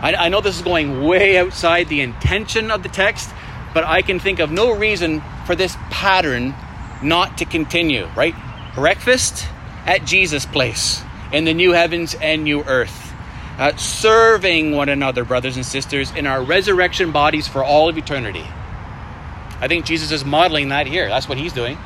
I, 0.00 0.14
I, 0.18 0.28
know 0.28 0.40
this 0.40 0.56
is 0.56 0.62
going 0.62 1.04
way 1.04 1.38
outside 1.38 1.88
the 1.88 2.02
intention 2.02 2.70
of 2.70 2.82
the 2.82 2.88
text, 2.88 3.30
but 3.72 3.84
I 3.84 4.02
can 4.02 4.20
think 4.20 4.38
of 4.38 4.50
no 4.50 4.76
reason 4.76 5.22
for 5.46 5.56
this 5.56 5.74
pattern 5.90 6.54
not 7.02 7.38
to 7.38 7.44
continue, 7.44 8.06
right? 8.14 8.34
Breakfast 8.74 9.46
at 9.86 10.04
Jesus' 10.04 10.44
place 10.44 11.02
in 11.32 11.44
the 11.44 11.54
new 11.54 11.72
heavens 11.72 12.14
and 12.14 12.44
new 12.44 12.62
earth. 12.64 13.12
Uh, 13.58 13.74
serving 13.76 14.72
one 14.76 14.88
another, 14.88 15.24
brothers 15.24 15.56
and 15.56 15.66
sisters, 15.66 16.12
in 16.12 16.26
our 16.26 16.42
resurrection 16.42 17.10
bodies 17.10 17.48
for 17.48 17.64
all 17.64 17.88
of 17.88 17.98
eternity. 17.98 18.46
I 19.60 19.68
think 19.68 19.84
Jesus 19.84 20.12
is 20.12 20.24
modeling 20.24 20.68
that 20.68 20.86
here. 20.86 21.08
That's 21.08 21.28
what 21.28 21.38
he's 21.38 21.52
doing. 21.52 21.78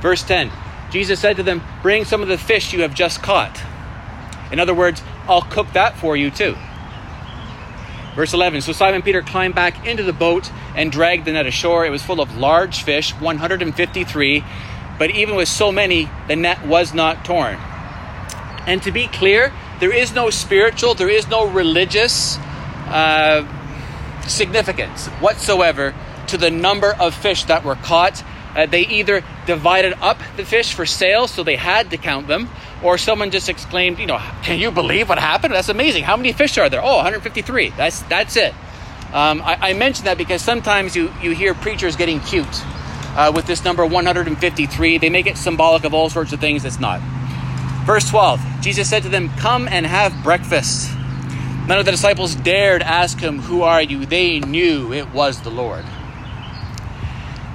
Verse 0.00 0.22
10 0.22 0.50
Jesus 0.90 1.20
said 1.20 1.36
to 1.36 1.42
them, 1.42 1.62
Bring 1.82 2.04
some 2.04 2.20
of 2.22 2.28
the 2.28 2.38
fish 2.38 2.72
you 2.72 2.82
have 2.82 2.94
just 2.94 3.22
caught. 3.22 3.62
In 4.50 4.58
other 4.58 4.74
words, 4.74 5.02
I'll 5.28 5.42
cook 5.42 5.72
that 5.74 5.96
for 5.96 6.16
you 6.16 6.30
too. 6.30 6.56
Verse 8.16 8.34
11 8.34 8.62
So 8.62 8.72
Simon 8.72 9.02
Peter 9.02 9.22
climbed 9.22 9.54
back 9.54 9.86
into 9.86 10.02
the 10.02 10.12
boat 10.12 10.50
and 10.74 10.90
dragged 10.90 11.24
the 11.24 11.32
net 11.32 11.46
ashore. 11.46 11.86
It 11.86 11.90
was 11.90 12.02
full 12.02 12.20
of 12.20 12.36
large 12.36 12.82
fish, 12.82 13.12
153, 13.12 14.44
but 14.98 15.10
even 15.10 15.36
with 15.36 15.48
so 15.48 15.70
many, 15.70 16.10
the 16.26 16.36
net 16.36 16.66
was 16.66 16.92
not 16.92 17.24
torn. 17.24 17.56
And 18.66 18.82
to 18.82 18.90
be 18.92 19.06
clear, 19.06 19.52
there 19.78 19.94
is 19.94 20.12
no 20.12 20.30
spiritual, 20.30 20.94
there 20.94 21.08
is 21.08 21.28
no 21.28 21.46
religious 21.46 22.36
uh, 22.88 23.46
significance 24.26 25.06
whatsoever 25.06 25.94
to 26.30 26.38
the 26.38 26.50
number 26.50 26.92
of 26.94 27.14
fish 27.14 27.44
that 27.44 27.64
were 27.64 27.76
caught. 27.76 28.24
Uh, 28.54 28.66
they 28.66 28.82
either 28.82 29.22
divided 29.46 29.92
up 30.00 30.18
the 30.36 30.44
fish 30.44 30.74
for 30.74 30.84
sale, 30.84 31.28
so 31.28 31.42
they 31.42 31.56
had 31.56 31.90
to 31.90 31.96
count 31.96 32.26
them, 32.26 32.48
or 32.82 32.98
someone 32.98 33.30
just 33.30 33.48
exclaimed, 33.48 33.98
you 33.98 34.06
know, 34.06 34.18
can 34.42 34.58
you 34.58 34.70
believe 34.70 35.08
what 35.08 35.18
happened? 35.18 35.54
That's 35.54 35.68
amazing. 35.68 36.02
How 36.02 36.16
many 36.16 36.32
fish 36.32 36.58
are 36.58 36.68
there? 36.68 36.82
Oh, 36.82 36.96
153. 36.96 37.70
That's 37.70 38.02
that's 38.02 38.36
it. 38.36 38.54
Um, 39.12 39.42
I, 39.42 39.70
I 39.70 39.72
mention 39.72 40.04
that 40.04 40.18
because 40.18 40.40
sometimes 40.40 40.94
you, 40.94 41.12
you 41.20 41.32
hear 41.32 41.52
preachers 41.52 41.96
getting 41.96 42.20
cute 42.20 42.46
uh, 43.16 43.32
with 43.34 43.46
this 43.46 43.64
number 43.64 43.84
153. 43.84 44.98
They 44.98 45.10
make 45.10 45.26
it 45.26 45.36
symbolic 45.36 45.84
of 45.84 45.94
all 45.94 46.10
sorts 46.10 46.32
of 46.32 46.40
things. 46.40 46.64
It's 46.64 46.78
not. 46.78 47.00
Verse 47.84 48.08
12 48.08 48.40
Jesus 48.60 48.88
said 48.88 49.02
to 49.02 49.08
them, 49.08 49.30
Come 49.36 49.66
and 49.66 49.86
have 49.86 50.22
breakfast. 50.22 50.92
None 51.66 51.78
of 51.78 51.84
the 51.86 51.92
disciples 51.92 52.34
dared 52.34 52.82
ask 52.82 53.18
him, 53.18 53.38
Who 53.38 53.62
are 53.62 53.82
you? 53.82 54.06
They 54.06 54.40
knew 54.40 54.92
it 54.92 55.12
was 55.12 55.40
the 55.40 55.50
Lord. 55.50 55.84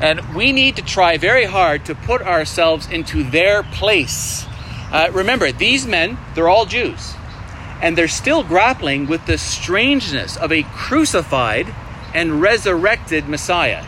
And 0.02 0.36
we 0.36 0.52
need 0.52 0.76
to 0.76 0.82
try 0.82 1.18
very 1.18 1.46
hard 1.46 1.86
to 1.86 1.96
put 1.96 2.22
ourselves 2.22 2.88
into 2.90 3.24
their 3.24 3.64
place. 3.64 4.46
Uh, 4.92 5.10
remember, 5.12 5.52
these 5.52 5.88
men, 5.88 6.18
they're 6.34 6.50
all 6.50 6.66
Jews. 6.66 7.14
And 7.82 7.98
they're 7.98 8.08
still 8.08 8.44
grappling 8.44 9.08
with 9.08 9.26
the 9.26 9.38
strangeness 9.38 10.38
of 10.38 10.52
a 10.52 10.64
crucified 10.64 11.74
and 12.14 12.42
resurrected 12.42 13.28
Messiah. 13.28 13.86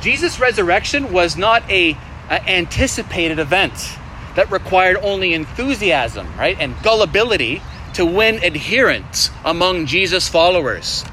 Jesus' 0.00 0.40
resurrection 0.40 1.12
was 1.12 1.36
not 1.36 1.68
a, 1.70 1.96
a 2.28 2.48
anticipated 2.48 3.38
event 3.38 3.98
that 4.34 4.50
required 4.50 4.96
only 5.02 5.34
enthusiasm, 5.34 6.26
right, 6.38 6.56
and 6.58 6.74
gullibility 6.82 7.62
to 7.94 8.06
win 8.06 8.42
adherents 8.42 9.30
among 9.44 9.86
Jesus' 9.86 10.28
followers. 10.28 11.04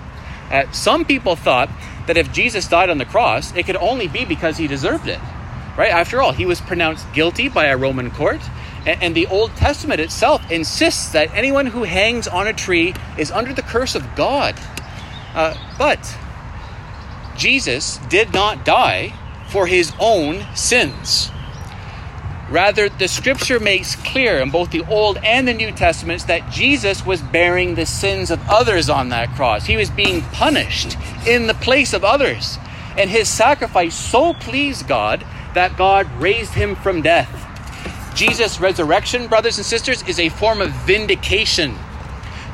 Uh, 0.51 0.71
some 0.71 1.03
people 1.03 1.35
thought 1.35 1.69
that 2.07 2.17
if 2.17 2.31
Jesus 2.31 2.67
died 2.67 2.89
on 2.89 2.97
the 2.97 3.05
cross, 3.05 3.55
it 3.55 3.65
could 3.65 3.75
only 3.77 4.07
be 4.07 4.25
because 4.25 4.57
he 4.57 4.67
deserved 4.67 5.07
it. 5.07 5.19
Right? 5.77 5.91
After 5.91 6.21
all, 6.21 6.31
he 6.31 6.45
was 6.45 6.59
pronounced 6.59 7.05
guilty 7.13 7.49
by 7.49 7.65
a 7.65 7.77
Roman 7.77 8.09
court, 8.09 8.41
and, 8.85 9.01
and 9.03 9.15
the 9.15 9.27
Old 9.27 9.55
Testament 9.55 10.01
itself 10.01 10.49
insists 10.49 11.11
that 11.11 11.33
anyone 11.35 11.67
who 11.67 11.83
hangs 11.83 12.27
on 12.27 12.47
a 12.47 12.53
tree 12.53 12.95
is 13.17 13.29
under 13.29 13.53
the 13.53 13.61
curse 13.61 13.93
of 13.93 14.15
God. 14.15 14.55
Uh, 15.35 15.53
but 15.77 16.17
Jesus 17.37 17.99
did 18.09 18.33
not 18.33 18.65
die 18.65 19.13
for 19.49 19.67
his 19.67 19.93
own 19.99 20.45
sins. 20.55 21.29
Rather, 22.49 22.87
the 22.87 23.09
scripture 23.09 23.59
makes 23.59 23.95
clear 23.95 24.39
in 24.39 24.49
both 24.49 24.71
the 24.71 24.85
Old 24.85 25.17
and 25.17 25.45
the 25.47 25.53
New 25.53 25.71
Testaments 25.71 26.23
that 26.25 26.49
Jesus 26.49 27.05
was 27.05 27.21
bearing 27.21 27.75
the 27.75 27.85
sins 27.85 28.31
of 28.31 28.39
others 28.49 28.89
on 28.89 29.09
that 29.09 29.29
cross. 29.35 29.65
He 29.65 29.75
was 29.75 29.89
being 29.89 30.21
punished 30.21 30.97
in 31.27 31.47
the 31.47 31.53
place 31.55 31.93
of 31.93 32.05
others. 32.05 32.57
And 32.97 33.09
his 33.09 33.27
sacrifice 33.27 33.95
so 33.95 34.33
pleased 34.33 34.87
God 34.87 35.25
that 35.55 35.77
God 35.77 36.09
raised 36.21 36.53
him 36.53 36.75
from 36.75 37.01
death. 37.01 37.43
Jesus' 38.15 38.61
resurrection, 38.61 39.27
brothers 39.27 39.57
and 39.57 39.65
sisters, 39.65 40.01
is 40.07 40.17
a 40.17 40.29
form 40.29 40.61
of 40.61 40.71
vindication. 40.71 41.75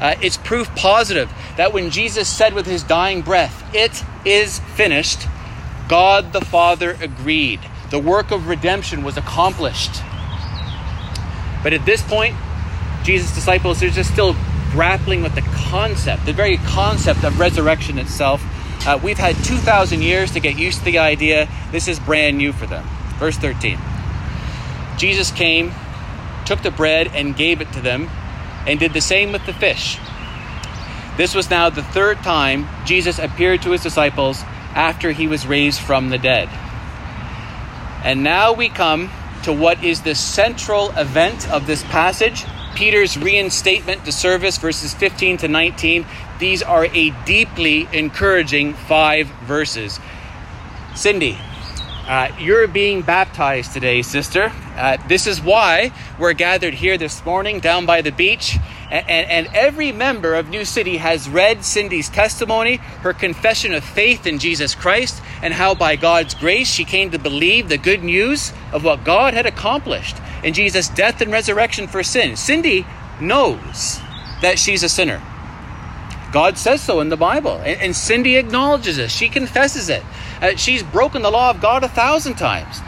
Uh, 0.02 0.16
it's 0.22 0.38
proof 0.38 0.74
positive 0.76 1.32
that 1.56 1.72
when 1.72 1.92
Jesus 1.92 2.28
said 2.28 2.56
with 2.56 2.66
his 2.66 2.84
dying 2.84 3.22
breath, 3.22 3.64
It 3.76 4.04
is 4.26 4.60
finished, 4.60 5.28
God 5.88 6.34
the 6.34 6.42
Father 6.42 6.98
agreed 7.00 7.60
the 7.94 8.00
work 8.00 8.32
of 8.32 8.48
redemption 8.48 9.04
was 9.04 9.18
accomplished. 9.18 10.02
But 11.62 11.74
at 11.74 11.86
this 11.86 12.02
point, 12.02 12.36
Jesus' 13.04 13.36
disciples 13.36 13.84
are 13.84 13.90
just 13.92 14.12
still 14.12 14.36
grappling 14.72 15.22
with 15.22 15.36
the 15.36 15.44
concept, 15.70 16.26
the 16.26 16.34
very 16.34 16.58
concept 16.58 17.24
of 17.24 17.40
resurrection 17.40 18.00
itself. 18.00 18.44
Uh, 18.88 19.00
we've 19.04 19.20
had 19.20 19.36
2,000 19.44 20.02
years 20.02 20.32
to 20.32 20.40
get 20.40 20.58
used 20.58 20.80
to 20.80 20.86
the 20.86 20.98
idea. 20.98 21.48
This 21.72 21.88
is 21.88 22.00
brand 22.00 22.36
new 22.36 22.52
for 22.52 22.66
them. 22.66 22.84
Verse 23.20 23.38
13 23.38 23.78
Jesus 24.98 25.30
came, 25.30 25.72
took 26.48 26.64
the 26.64 26.72
bread, 26.72 27.12
and 27.14 27.36
gave 27.36 27.62
it 27.62 27.72
to 27.74 27.80
them, 27.80 28.10
and 28.66 28.80
did 28.80 28.94
the 28.94 29.02
same 29.02 29.32
with 29.32 29.46
the 29.46 29.54
fish. 29.54 30.00
This 31.16 31.36
was 31.36 31.52
now 31.52 31.70
the 31.70 31.84
third 31.84 32.18
time 32.24 32.68
Jesus 32.86 33.20
appeared 33.20 33.62
to 33.62 33.70
his 33.70 33.84
disciples 33.84 34.42
after 34.74 35.12
he 35.12 35.28
was 35.28 35.46
raised 35.46 35.80
from 35.80 36.10
the 36.10 36.18
dead. 36.18 36.50
And 38.04 38.24
now 38.24 38.54
we 38.54 38.70
come 38.70 39.10
to 39.44 39.54
what 39.54 39.84
is 39.84 40.02
the 40.02 40.16
central 40.16 40.92
event 40.92 41.50
of 41.52 41.68
this 41.68 41.84
passage 41.84 42.46
Peter's 42.76 43.18
reinstatement 43.18 44.04
to 44.06 44.12
service, 44.12 44.58
verses 44.58 44.94
15 44.94 45.38
to 45.38 45.48
19. 45.48 46.06
These 46.40 46.64
are 46.64 46.86
a 46.86 47.12
deeply 47.26 47.88
encouraging 47.94 48.74
five 48.74 49.28
verses. 49.46 50.00
Cindy, 50.96 51.38
uh, 52.08 52.30
you're 52.40 52.68
being 52.68 53.02
baptized 53.02 53.74
today, 53.74 54.02
sister. 54.02 54.52
Uh, 54.76 54.98
this 55.08 55.28
is 55.28 55.42
why 55.42 55.92
we're 56.20 56.34
gathered 56.34 56.74
here 56.74 56.98
this 56.98 57.24
morning 57.24 57.60
down 57.60 57.86
by 57.86 58.02
the 58.02 58.12
beach. 58.12 58.58
And, 58.94 59.10
and, 59.10 59.48
and, 59.48 59.56
every 59.56 59.92
member 59.92 60.36
of 60.36 60.50
New 60.50 60.66
City 60.66 60.98
has 60.98 61.28
read 61.28 61.66
Cindy's 61.66 62.10
testimony, 62.10 62.76
her 62.76 63.12
confession 63.12 63.74
of 63.74 63.84
faith 63.84 64.28
in 64.28 64.38
Jesus 64.38 64.76
Christ, 64.76 65.20
and 65.42 65.52
how 65.52 65.74
by 65.74 65.96
God's 65.96 66.36
grace 66.36 66.70
she 66.70 66.86
came 66.86 67.10
to 67.10 67.18
believe 67.18 67.70
the 67.70 67.80
good 67.80 68.04
news 68.04 68.54
of 68.72 68.84
what 68.84 69.04
God 69.04 69.34
had 69.34 69.48
accomplished 69.48 70.18
in 70.44 70.54
Jesus' 70.54 70.90
death 70.90 71.22
and 71.22 71.32
resurrection 71.32 71.88
for 71.88 72.04
sin. 72.04 72.36
Cindy 72.36 72.86
knows 73.20 74.00
that 74.44 74.60
she's 74.60 74.84
a 74.84 74.90
sinner. 74.90 75.24
God 76.32 76.60
says 76.60 76.80
so 76.80 77.00
in 77.00 77.10
the 77.10 77.18
Bible, 77.18 77.56
and, 77.66 77.82
and 77.82 77.96
Cindy 77.96 78.38
acknowledges 78.38 79.00
it. 79.00 79.10
She 79.10 79.28
confesses 79.28 79.90
it. 79.90 80.04
Uh, 80.40 80.56
she's 80.56 80.84
broken 80.84 81.24
the 81.24 81.32
law 81.32 81.50
of 81.50 81.60
God 81.60 81.84
a 81.84 81.90
thousand 81.90 82.36
times. 82.36 82.80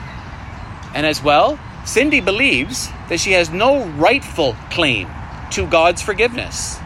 And 0.94 1.04
as 1.04 1.24
well, 1.24 1.60
Cindy 1.84 2.22
believes 2.22 2.90
that 3.10 3.20
she 3.20 3.32
has 3.32 3.50
no 3.50 3.86
rightful 3.86 4.56
claim 4.70 5.08
to 5.56 5.66
God's 5.68 6.02
forgiveness. 6.02 6.78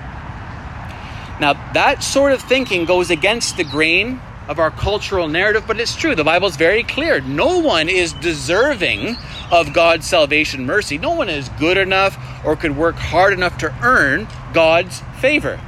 Now, 1.39 1.53
that 1.73 2.03
sort 2.03 2.33
of 2.33 2.41
thinking 2.41 2.85
goes 2.85 3.09
against 3.09 3.57
the 3.57 3.63
grain 3.63 4.19
of 4.47 4.59
our 4.59 4.71
cultural 4.71 5.27
narrative, 5.27 5.65
but 5.67 5.79
it's 5.79 5.95
true. 5.95 6.15
The 6.15 6.23
Bible's 6.23 6.55
very 6.55 6.83
clear. 6.83 7.21
No 7.21 7.59
one 7.59 7.87
is 7.87 8.13
deserving 8.13 9.15
of 9.51 9.73
God's 9.73 10.05
salvation 10.05 10.65
mercy. 10.65 10.97
No 10.97 11.13
one 11.13 11.29
is 11.29 11.49
good 11.59 11.77
enough 11.77 12.17
or 12.45 12.55
could 12.55 12.75
work 12.75 12.95
hard 12.95 13.33
enough 13.33 13.57
to 13.59 13.73
earn 13.81 14.27
God's 14.53 15.01
favor. 15.19 15.59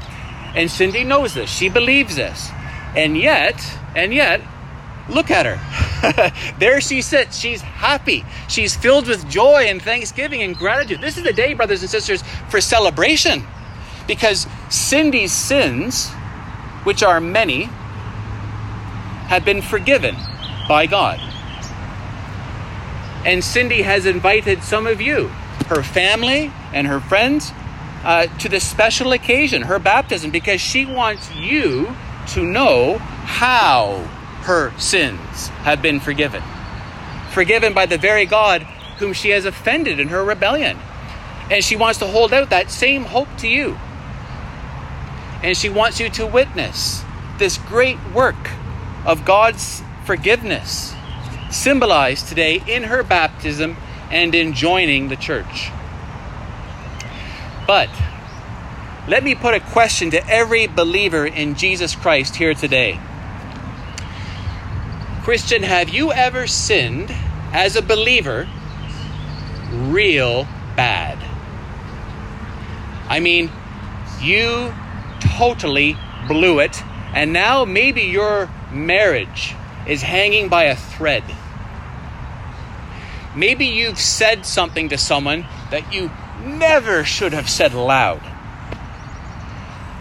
And 0.55 0.69
Cindy 0.69 1.03
knows 1.03 1.33
this. 1.33 1.49
She 1.49 1.69
believes 1.69 2.15
this. 2.15 2.49
And 2.95 3.17
yet, 3.17 3.55
and 3.95 4.13
yet, 4.13 4.41
look 5.09 5.31
at 5.31 5.45
her. 5.45 6.33
there 6.59 6.81
she 6.81 7.01
sits. 7.01 7.37
She's 7.37 7.61
happy. 7.61 8.25
She's 8.47 8.75
filled 8.75 9.07
with 9.07 9.29
joy 9.29 9.65
and 9.67 9.81
thanksgiving 9.81 10.41
and 10.43 10.55
gratitude. 10.55 11.01
This 11.01 11.17
is 11.17 11.23
the 11.23 11.33
day, 11.33 11.53
brothers 11.53 11.81
and 11.81 11.89
sisters, 11.89 12.23
for 12.49 12.61
celebration. 12.61 13.43
Because 14.07 14.47
Cindy's 14.69 15.31
sins, 15.31 16.09
which 16.83 17.03
are 17.03 17.21
many, 17.21 17.69
have 19.27 19.45
been 19.45 19.61
forgiven 19.61 20.15
by 20.67 20.85
God. 20.87 21.19
And 23.25 23.43
Cindy 23.43 23.83
has 23.83 24.05
invited 24.05 24.63
some 24.63 24.87
of 24.87 24.99
you, 24.99 25.27
her 25.67 25.83
family 25.83 26.51
and 26.73 26.87
her 26.87 26.99
friends, 26.99 27.51
uh, 28.03 28.25
to 28.39 28.49
this 28.49 28.67
special 28.67 29.11
occasion, 29.11 29.61
her 29.63 29.77
baptism, 29.77 30.31
because 30.31 30.59
she 30.59 30.85
wants 30.85 31.33
you 31.35 31.95
to 32.29 32.43
know 32.43 32.97
how 32.97 34.07
her 34.41 34.77
sins 34.79 35.47
have 35.63 35.81
been 35.81 35.99
forgiven. 35.99 36.43
Forgiven 37.31 37.73
by 37.73 37.85
the 37.85 37.97
very 37.97 38.25
God 38.25 38.63
whom 38.97 39.13
she 39.13 39.29
has 39.29 39.45
offended 39.45 39.99
in 39.99 40.09
her 40.09 40.23
rebellion. 40.23 40.77
And 41.49 41.63
she 41.63 41.75
wants 41.75 41.99
to 41.99 42.07
hold 42.07 42.33
out 42.33 42.49
that 42.49 42.71
same 42.71 43.05
hope 43.05 43.27
to 43.37 43.47
you. 43.47 43.77
And 45.43 45.57
she 45.57 45.69
wants 45.69 45.99
you 45.99 46.09
to 46.09 46.25
witness 46.25 47.03
this 47.39 47.57
great 47.57 47.97
work 48.13 48.51
of 49.05 49.25
God's 49.25 49.81
forgiveness, 50.05 50.93
symbolized 51.49 52.27
today 52.27 52.61
in 52.67 52.83
her 52.83 53.03
baptism 53.03 53.77
and 54.11 54.35
in 54.35 54.53
joining 54.53 55.07
the 55.07 55.15
church. 55.15 55.71
But 57.65 57.89
let 59.07 59.23
me 59.23 59.33
put 59.33 59.55
a 59.55 59.59
question 59.59 60.11
to 60.11 60.27
every 60.29 60.67
believer 60.67 61.25
in 61.25 61.55
Jesus 61.55 61.95
Christ 61.95 62.35
here 62.35 62.53
today. 62.53 62.99
Christian, 65.23 65.61
have 65.61 65.89
you 65.89 66.11
ever 66.11 66.47
sinned 66.47 67.13
as 67.53 67.75
a 67.75 67.81
believer 67.83 68.49
real 69.71 70.45
bad? 70.75 71.19
I 73.07 73.19
mean, 73.19 73.51
you 74.19 74.73
totally 75.19 75.95
blew 76.27 76.57
it, 76.57 76.83
and 77.13 77.31
now 77.31 77.65
maybe 77.65 78.01
your 78.01 78.49
marriage 78.71 79.53
is 79.85 80.01
hanging 80.01 80.49
by 80.49 80.63
a 80.63 80.75
thread. 80.75 81.23
Maybe 83.35 83.67
you've 83.67 83.99
said 83.99 84.43
something 84.43 84.89
to 84.89 84.97
someone 84.97 85.45
that 85.69 85.93
you 85.93 86.09
never 86.43 87.03
should 87.03 87.33
have 87.33 87.47
said 87.47 87.73
aloud. 87.73 88.23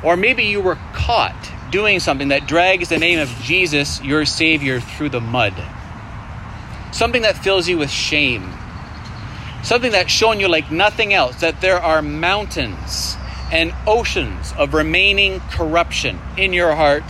Or 0.02 0.16
maybe 0.16 0.44
you 0.44 0.62
were 0.62 0.78
caught 0.94 1.52
doing 1.70 2.00
something 2.00 2.28
that 2.28 2.46
drags 2.46 2.88
the 2.88 2.98
name 2.98 3.18
of 3.18 3.28
Jesus, 3.42 4.02
your 4.02 4.24
Savior, 4.24 4.80
through 4.80 5.11
the 5.11 5.20
mud. 5.20 5.54
Something 6.92 7.22
that 7.22 7.37
fills 7.37 7.68
you 7.68 7.78
with 7.78 7.90
shame. 7.90 8.52
Something 9.62 9.92
that's 9.92 10.11
shown 10.11 10.40
you 10.40 10.48
like 10.48 10.70
nothing 10.70 11.12
else 11.12 11.40
that 11.40 11.61
there 11.61 11.78
are 11.78 12.02
mountains 12.02 13.16
and 13.52 13.74
oceans 13.87 14.52
of 14.56 14.74
remaining 14.74 15.40
corruption 15.50 16.18
in 16.37 16.52
your 16.52 16.74
heart. 16.74 17.04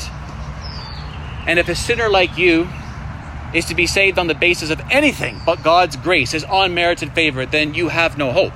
And 1.46 1.58
if 1.58 1.68
a 1.68 1.74
sinner 1.74 2.08
like 2.08 2.36
you 2.36 2.68
is 3.54 3.66
to 3.66 3.74
be 3.74 3.86
saved 3.86 4.18
on 4.18 4.26
the 4.26 4.34
basis 4.34 4.70
of 4.70 4.80
anything 4.90 5.40
but 5.44 5.62
God's 5.62 5.96
grace, 5.96 6.32
His 6.32 6.44
unmerited 6.48 7.12
favor, 7.12 7.46
then 7.46 7.74
you 7.74 7.88
have 7.88 8.18
no 8.18 8.32
hope. 8.32 8.52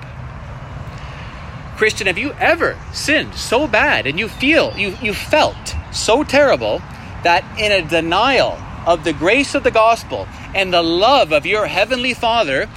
Christian, 1.76 2.06
have 2.06 2.18
you 2.18 2.32
ever 2.34 2.78
sinned 2.92 3.34
so 3.34 3.66
bad 3.66 4.06
and 4.06 4.18
you 4.18 4.28
feel, 4.28 4.76
you, 4.76 4.96
you 5.02 5.12
felt 5.12 5.74
so 5.94 6.24
terrible 6.24 6.82
that 7.22 7.44
in 7.58 7.72
a 7.72 7.88
denial 7.88 8.58
of 8.86 9.04
the 9.04 9.12
grace 9.12 9.54
of 9.54 9.64
the 9.64 9.70
gospel 9.70 10.28
and 10.54 10.72
the 10.72 10.82
love 10.82 11.32
of 11.32 11.46
your 11.46 11.66
heavenly 11.66 12.14
Father, 12.14 12.68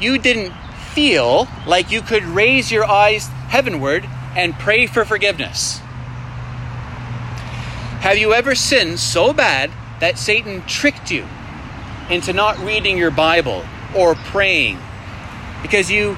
you 0.00 0.18
didn't 0.18 0.52
feel 0.92 1.46
like 1.66 1.90
you 1.90 2.02
could 2.02 2.24
raise 2.24 2.72
your 2.72 2.84
eyes 2.84 3.28
heavenward 3.48 4.08
and 4.36 4.54
pray 4.54 4.86
for 4.86 5.04
forgiveness? 5.04 5.78
Have 8.00 8.18
you 8.18 8.32
ever 8.32 8.54
sinned 8.54 8.98
so 9.00 9.32
bad 9.32 9.70
that 10.00 10.18
Satan 10.18 10.62
tricked 10.66 11.10
you 11.10 11.26
into 12.10 12.32
not 12.32 12.58
reading 12.58 12.96
your 12.96 13.10
Bible 13.10 13.64
or 13.96 14.14
praying 14.14 14.78
because 15.62 15.90
you 15.90 16.16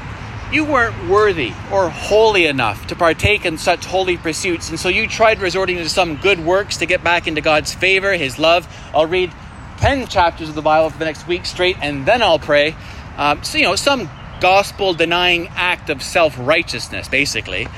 you 0.52 0.64
weren't 0.64 1.08
worthy 1.08 1.52
or 1.72 1.88
holy 1.88 2.46
enough 2.46 2.86
to 2.88 2.96
partake 2.96 3.44
in 3.44 3.58
such 3.58 3.84
holy 3.84 4.16
pursuits, 4.16 4.68
and 4.70 4.78
so 4.78 4.88
you 4.88 5.06
tried 5.06 5.40
resorting 5.40 5.76
to 5.76 5.88
some 5.88 6.16
good 6.16 6.40
works 6.40 6.78
to 6.78 6.86
get 6.86 7.04
back 7.04 7.26
into 7.26 7.40
God's 7.40 7.72
favor, 7.74 8.12
His 8.14 8.38
love. 8.38 8.66
I'll 8.94 9.06
read 9.06 9.32
10 9.78 10.08
chapters 10.08 10.48
of 10.48 10.54
the 10.54 10.62
Bible 10.62 10.90
for 10.90 10.98
the 10.98 11.04
next 11.04 11.26
week 11.28 11.46
straight, 11.46 11.76
and 11.80 12.04
then 12.04 12.22
I'll 12.22 12.38
pray. 12.38 12.74
Um, 13.16 13.42
so, 13.44 13.58
you 13.58 13.64
know, 13.64 13.76
some 13.76 14.10
gospel 14.40 14.94
denying 14.94 15.48
act 15.54 15.90
of 15.90 16.02
self 16.02 16.36
righteousness, 16.38 17.08
basically. 17.08 17.68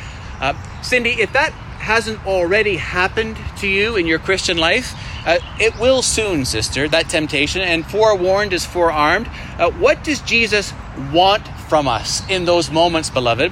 Uh, 0.40 0.54
Cindy, 0.82 1.11
if 1.11 1.32
that 1.35 1.52
hasn't 1.52 2.24
already 2.26 2.76
happened 2.76 3.37
to 3.58 3.68
you 3.68 3.96
in 3.96 4.06
your 4.06 4.18
Christian 4.18 4.56
life, 4.56 4.94
Uh, 5.24 5.38
it 5.61 5.78
will 5.78 6.02
soon, 6.02 6.44
sister, 6.44 6.88
that 6.88 7.08
temptation, 7.08 7.61
and 7.61 7.87
forewarned 7.87 8.52
is 8.52 8.66
forearmed. 8.66 9.30
Uh, 9.56 9.70
what 9.70 10.02
does 10.02 10.20
Jesus 10.22 10.72
want 11.12 11.46
from 11.72 11.88
us 11.88 12.22
in 12.28 12.44
those 12.44 12.70
moments, 12.70 13.08
beloved? 13.08 13.50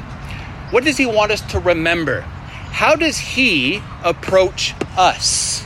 What 0.72 0.84
does 0.84 0.98
he 0.98 1.06
want 1.06 1.32
us 1.32 1.40
to 1.52 1.58
remember? 1.58 2.20
How 2.20 2.94
does 2.94 3.16
he 3.16 3.82
approach 4.04 4.74
us? 4.94 5.64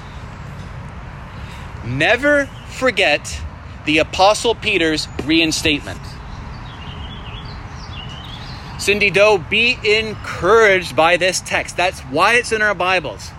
Never 1.84 2.46
forget 2.68 3.42
the 3.86 3.98
Apostle 3.98 4.54
Peter's 4.54 5.08
reinstatement. 5.24 5.98
Cindy 8.78 9.10
Doe, 9.10 9.36
be 9.38 9.76
encouraged 9.82 10.94
by 10.94 11.16
this 11.16 11.40
text. 11.40 11.76
That's 11.76 12.02
why 12.02 12.34
it's 12.34 12.52
in 12.52 12.62
our 12.62 12.76
Bibles. 12.76 13.32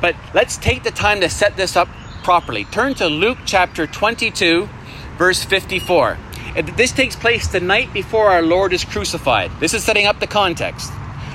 But 0.00 0.16
let's 0.34 0.56
take 0.56 0.82
the 0.82 0.90
time 0.90 1.20
to 1.20 1.28
set 1.28 1.56
this 1.56 1.76
up 1.76 1.86
properly. 2.24 2.64
Turn 2.64 2.94
to 2.94 3.06
Luke 3.06 3.38
chapter 3.46 3.86
22, 3.86 4.68
verse 5.16 5.44
54. 5.44 6.18
Uh, 6.56 6.62
this 6.76 6.92
takes 6.92 7.16
place 7.16 7.48
the 7.48 7.60
night 7.60 7.92
before 7.92 8.30
our 8.30 8.42
Lord 8.42 8.72
is 8.72 8.84
crucified. 8.84 9.50
This 9.60 9.74
is 9.74 9.84
setting 9.84 10.06
up 10.06 10.20
the 10.20 10.26
context. 10.26 10.92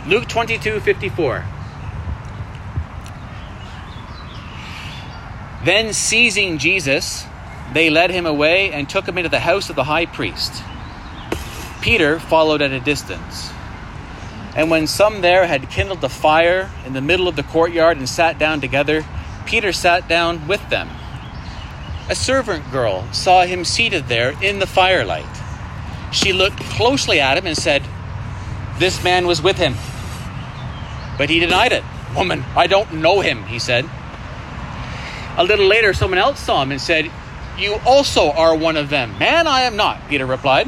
Luke 0.08 0.28
22, 0.28 0.80
54. 0.80 1.46
Then, 5.64 5.94
seizing 5.94 6.58
Jesus, 6.58 7.26
they 7.74 7.90
led 7.90 8.12
him 8.12 8.26
away 8.26 8.72
and 8.72 8.88
took 8.88 9.08
him 9.08 9.18
into 9.18 9.30
the 9.30 9.40
house 9.40 9.70
of 9.70 9.76
the 9.76 9.86
high 9.86 10.06
priest. 10.06 10.64
Peter 11.82 12.20
followed 12.20 12.62
at 12.62 12.72
a 12.72 12.80
distance. 12.80 13.52
And 14.56 14.70
when 14.70 14.88
some 14.88 15.22
there 15.22 15.48
had 15.48 15.70
kindled 15.70 16.04
a 16.04 16.10
fire 16.10 16.70
in 16.86 16.94
the 16.94 17.02
middle 17.02 17.28
of 17.28 17.36
the 17.36 17.44
courtyard 17.44 17.98
and 17.98 18.08
sat 18.08 18.38
down 18.38 18.62
together, 18.62 19.06
Peter 19.46 19.74
sat 19.74 20.08
down 20.08 20.48
with 20.48 20.70
them. 20.70 20.90
A 22.08 22.14
servant 22.14 22.72
girl 22.72 23.12
saw 23.12 23.46
him 23.46 23.66
seated 23.66 24.08
there 24.08 24.36
in 24.40 24.60
the 24.60 24.68
firelight. 24.68 25.26
She 26.12 26.34
looked 26.34 26.60
closely 26.60 27.20
at 27.20 27.36
him 27.36 27.48
and 27.48 27.58
said, 27.58 27.82
This 28.78 29.04
man 29.04 29.26
was 29.26 29.42
with 29.42 29.58
him. 29.58 29.74
But 31.18 31.32
he 31.32 31.40
denied 31.40 31.72
it. 31.72 31.84
Woman, 32.16 32.44
I 32.56 32.68
don't 32.68 32.94
know 32.94 33.22
him, 33.22 33.44
he 33.46 33.58
said. 33.58 33.90
A 35.36 35.44
little 35.44 35.66
later, 35.66 35.94
someone 35.94 36.20
else 36.20 36.40
saw 36.40 36.62
him 36.62 36.72
and 36.72 36.80
said, 36.80 37.12
You 37.58 37.80
also 37.88 38.32
are 38.32 38.56
one 38.56 38.78
of 38.78 38.90
them. 38.90 39.18
Man, 39.18 39.48
I 39.48 39.62
am 39.62 39.76
not, 39.76 40.08
Peter 40.08 40.28
replied. 40.28 40.68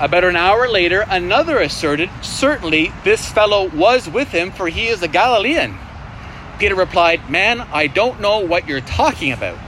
About 0.00 0.24
an 0.24 0.36
hour 0.36 0.68
later, 0.68 1.04
another 1.06 1.58
asserted, 1.58 2.08
Certainly 2.22 2.92
this 3.04 3.30
fellow 3.30 3.68
was 3.68 4.08
with 4.08 4.28
him, 4.28 4.52
for 4.52 4.68
he 4.68 4.86
is 4.88 5.02
a 5.02 5.08
Galilean. 5.08 5.76
Peter 6.58 6.74
replied, 6.74 7.28
Man, 7.28 7.60
I 7.72 7.86
don't 7.86 8.20
know 8.20 8.38
what 8.38 8.66
you're 8.66 8.80
talking 8.80 9.32
about. 9.32 9.58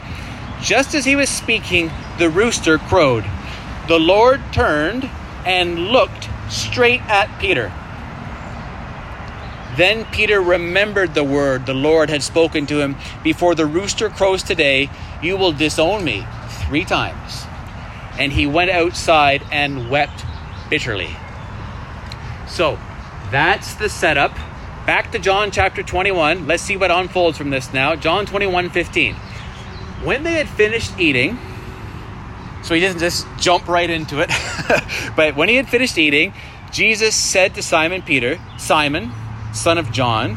Just 0.60 0.94
as 0.94 1.04
he 1.04 1.16
was 1.16 1.28
speaking, 1.28 1.90
the 2.18 2.30
rooster 2.30 2.78
crowed. 2.78 3.24
The 3.88 3.98
Lord 3.98 4.40
turned 4.52 5.08
and 5.44 5.88
looked 5.88 6.28
straight 6.48 7.00
at 7.02 7.38
Peter. 7.40 7.72
Then 9.76 10.04
Peter 10.06 10.40
remembered 10.40 11.14
the 11.14 11.22
word 11.22 11.66
the 11.66 11.74
Lord 11.74 12.10
had 12.10 12.22
spoken 12.22 12.66
to 12.66 12.80
him 12.80 12.96
Before 13.22 13.54
the 13.54 13.66
rooster 13.66 14.08
crows 14.10 14.42
today, 14.42 14.90
you 15.22 15.36
will 15.36 15.52
disown 15.52 16.04
me 16.04 16.26
three 16.66 16.84
times 16.84 17.44
and 18.18 18.32
he 18.32 18.46
went 18.46 18.70
outside 18.70 19.42
and 19.50 19.88
wept 19.88 20.24
bitterly. 20.68 21.16
So 22.48 22.78
that's 23.30 23.74
the 23.74 23.88
setup. 23.88 24.34
Back 24.86 25.12
to 25.12 25.18
John 25.18 25.50
chapter 25.50 25.82
21. 25.82 26.46
Let's 26.46 26.62
see 26.62 26.76
what 26.76 26.90
unfolds 26.90 27.38
from 27.38 27.50
this 27.50 27.72
now. 27.72 27.94
John 27.94 28.26
21 28.26 28.70
15. 28.70 29.14
When 30.04 30.22
they 30.22 30.34
had 30.34 30.48
finished 30.48 30.98
eating, 30.98 31.38
so 32.62 32.74
he 32.74 32.80
doesn't 32.80 33.00
just 33.00 33.26
jump 33.38 33.68
right 33.68 33.88
into 33.88 34.20
it, 34.20 34.30
but 35.16 35.36
when 35.36 35.48
he 35.48 35.56
had 35.56 35.68
finished 35.68 35.98
eating, 35.98 36.32
Jesus 36.70 37.14
said 37.14 37.54
to 37.54 37.62
Simon 37.62 38.02
Peter, 38.02 38.38
Simon, 38.58 39.10
son 39.52 39.78
of 39.78 39.90
John, 39.90 40.36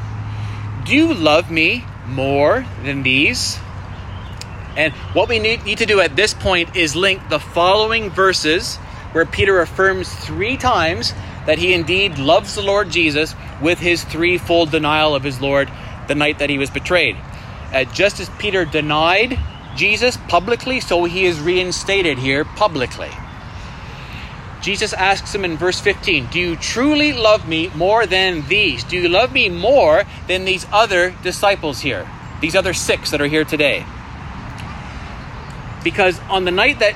do 0.86 0.96
you 0.96 1.14
love 1.14 1.52
me 1.52 1.86
more 2.08 2.66
than 2.84 3.04
these? 3.04 3.60
And 4.78 4.94
what 5.14 5.30
we 5.30 5.40
need, 5.40 5.66
need 5.66 5.80
to 5.80 5.86
do 5.86 6.00
at 6.00 6.16
this 6.16 6.34
point 6.34 6.76
is 6.76 6.96
link 6.96 7.28
the 7.30 7.40
following 7.40 8.10
verses 8.10 8.78
where 9.12 9.26
Peter 9.26 9.60
affirms 9.60 10.12
three 10.12 10.58
times 10.58 11.14
that 11.46 11.60
he 11.60 11.74
indeed 11.74 12.18
loves 12.18 12.56
the 12.56 12.62
Lord 12.62 12.90
Jesus 12.90 13.36
with 13.62 13.80
his 13.80 14.04
threefold 14.04 14.72
denial 14.72 15.14
of 15.14 15.24
his 15.24 15.42
Lord 15.42 15.70
the 16.08 16.16
night 16.16 16.40
that 16.40 16.50
he 16.50 16.58
was 16.58 16.70
betrayed. 16.70 17.18
Uh, 17.74 17.84
just 17.86 18.20
as 18.20 18.30
Peter 18.32 18.66
denied 18.66 19.38
Jesus 19.76 20.18
publicly, 20.28 20.80
so 20.80 21.06
he 21.06 21.26
is 21.26 21.40
reinstated 21.40 22.18
here 22.18 22.44
publicly. 22.44 23.12
Jesus 24.62 24.94
asks 24.94 25.34
him 25.34 25.44
in 25.44 25.58
verse 25.58 25.80
15, 25.80 26.28
Do 26.28 26.40
you 26.40 26.56
truly 26.56 27.14
love 27.14 27.48
me 27.48 27.70
more 27.76 28.06
than 28.06 28.48
these? 28.48 28.84
Do 28.84 28.96
you 28.96 29.10
love 29.10 29.34
me 29.34 29.50
more 29.50 30.04
than 30.28 30.46
these 30.46 30.68
other 30.72 31.16
disciples 31.24 31.80
here? 31.80 32.08
These 32.42 32.56
other 32.56 32.74
six 32.74 33.12
that 33.12 33.22
are 33.22 33.28
here 33.28 33.44
today? 33.44 33.86
Because 35.84 36.20
on 36.30 36.46
the 36.46 36.52
night 36.52 36.80
that 36.80 36.96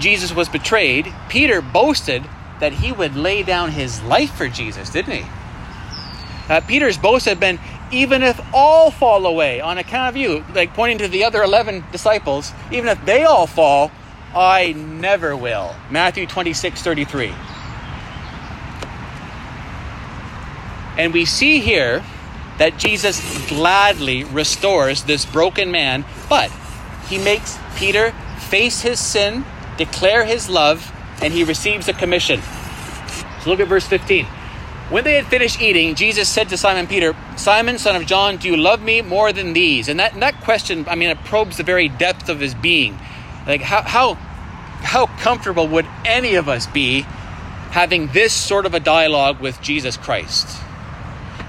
Jesus 0.00 0.34
was 0.34 0.48
betrayed, 0.48 1.12
Peter 1.28 1.60
boasted 1.60 2.24
that 2.60 2.72
he 2.74 2.92
would 2.92 3.14
lay 3.14 3.42
down 3.42 3.72
his 3.72 4.02
life 4.02 4.34
for 4.34 4.48
Jesus, 4.48 4.90
didn't 4.90 5.12
he? 5.12 5.26
Uh, 6.48 6.60
Peter's 6.62 6.98
boast 6.98 7.26
had 7.26 7.38
been, 7.38 7.58
even 7.92 8.22
if 8.22 8.40
all 8.52 8.90
fall 8.90 9.26
away 9.26 9.60
on 9.60 9.78
account 9.78 10.10
of 10.10 10.16
you, 10.16 10.44
like 10.54 10.74
pointing 10.74 10.98
to 10.98 11.08
the 11.08 11.24
other 11.24 11.42
11 11.42 11.84
disciples, 11.92 12.52
even 12.70 12.88
if 12.88 13.04
they 13.04 13.24
all 13.24 13.46
fall, 13.46 13.90
I 14.34 14.72
never 14.72 15.36
will. 15.36 15.74
Matthew 15.90 16.26
26 16.26 16.82
33. 16.82 17.34
And 20.96 21.12
we 21.12 21.24
see 21.24 21.60
here 21.60 22.04
that 22.58 22.76
Jesus 22.76 23.48
gladly 23.48 24.24
restores 24.24 25.04
this 25.04 25.24
broken 25.24 25.70
man, 25.70 26.04
but 26.28 26.50
he 27.08 27.18
makes 27.18 27.58
Peter 27.74 28.12
face 28.38 28.82
his 28.82 29.00
sin, 29.00 29.44
declare 29.78 30.24
his 30.24 30.48
love, 30.50 30.92
and 31.22 31.32
he 31.32 31.42
receives 31.42 31.88
a 31.88 31.92
commission. 31.92 32.40
So 33.42 33.50
look 33.50 33.60
at 33.60 33.68
verse 33.68 33.86
15. 33.86 34.26
When 34.90 35.04
they 35.04 35.14
had 35.14 35.26
finished 35.26 35.62
eating, 35.62 35.94
Jesus 35.94 36.28
said 36.28 36.48
to 36.48 36.56
Simon 36.56 36.88
Peter, 36.88 37.14
Simon, 37.36 37.78
son 37.78 37.94
of 37.94 38.06
John, 38.06 38.38
do 38.38 38.48
you 38.48 38.56
love 38.56 38.82
me 38.82 39.02
more 39.02 39.32
than 39.32 39.52
these? 39.52 39.88
And 39.88 40.00
that, 40.00 40.14
and 40.14 40.22
that 40.22 40.40
question, 40.40 40.84
I 40.88 40.96
mean, 40.96 41.10
it 41.10 41.24
probes 41.24 41.56
the 41.58 41.62
very 41.62 41.88
depth 41.88 42.28
of 42.28 42.40
his 42.40 42.56
being. 42.56 42.98
Like, 43.46 43.60
how, 43.60 43.82
how, 43.82 44.14
how 44.82 45.06
comfortable 45.06 45.68
would 45.68 45.86
any 46.04 46.34
of 46.34 46.48
us 46.48 46.66
be 46.66 47.02
having 47.70 48.08
this 48.08 48.32
sort 48.32 48.66
of 48.66 48.74
a 48.74 48.80
dialogue 48.80 49.40
with 49.40 49.62
Jesus 49.62 49.96
Christ? 49.96 50.60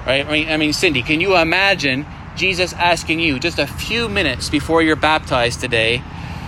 Right? 0.05 0.23
I 0.23 0.31
mean, 0.31 0.49
I 0.49 0.57
mean, 0.57 0.71
Cindy, 0.71 1.01
can 1.01 1.19
you 1.19 1.35
imagine 1.35 2.05
Jesus 2.35 2.73
asking 2.73 3.19
you 3.19 3.39
just 3.39 3.57
a 3.57 3.65
few 3.65 4.07
minutes 4.07 4.49
before 4.49 4.83
you're 4.83 4.95
baptized 4.95 5.61
today, 5.61 6.03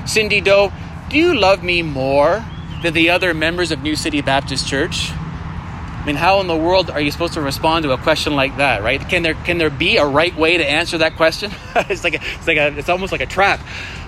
Cindy 0.06 0.42
Doe, 0.42 0.72
do 1.10 1.18
you 1.18 1.34
love 1.34 1.64
me 1.64 1.82
more 1.82 2.46
than 2.84 2.94
the 2.94 3.10
other 3.10 3.34
members 3.34 3.72
of 3.72 3.82
New 3.82 3.96
City 3.96 4.22
Baptist 4.22 4.68
Church? 4.68 5.12
I 6.04 6.06
mean, 6.06 6.18
how 6.18 6.42
in 6.42 6.48
the 6.48 6.58
world 6.58 6.90
are 6.90 7.00
you 7.00 7.12
supposed 7.12 7.36
to 7.36 7.42
respond 7.42 7.84
to 7.84 7.94
a 7.94 7.98
question 7.98 8.36
like 8.36 8.58
that, 8.58 8.84
right? 8.84 9.00
Can 9.00 9.24
there 9.24 9.36
can 9.36 9.58
there 9.58 9.70
be 9.70 9.96
a 9.96 10.06
right 10.06 10.36
way 10.36 10.58
to 10.58 10.70
answer 10.70 10.98
that 10.98 11.16
question? 11.16 11.50
it's 11.76 12.04
like 12.04 12.16
a, 12.16 12.20
it's 12.22 12.46
like 12.46 12.58
a, 12.58 12.78
it's 12.78 12.90
almost 12.90 13.14
like 13.14 13.22
a 13.22 13.26
trap. 13.26 13.62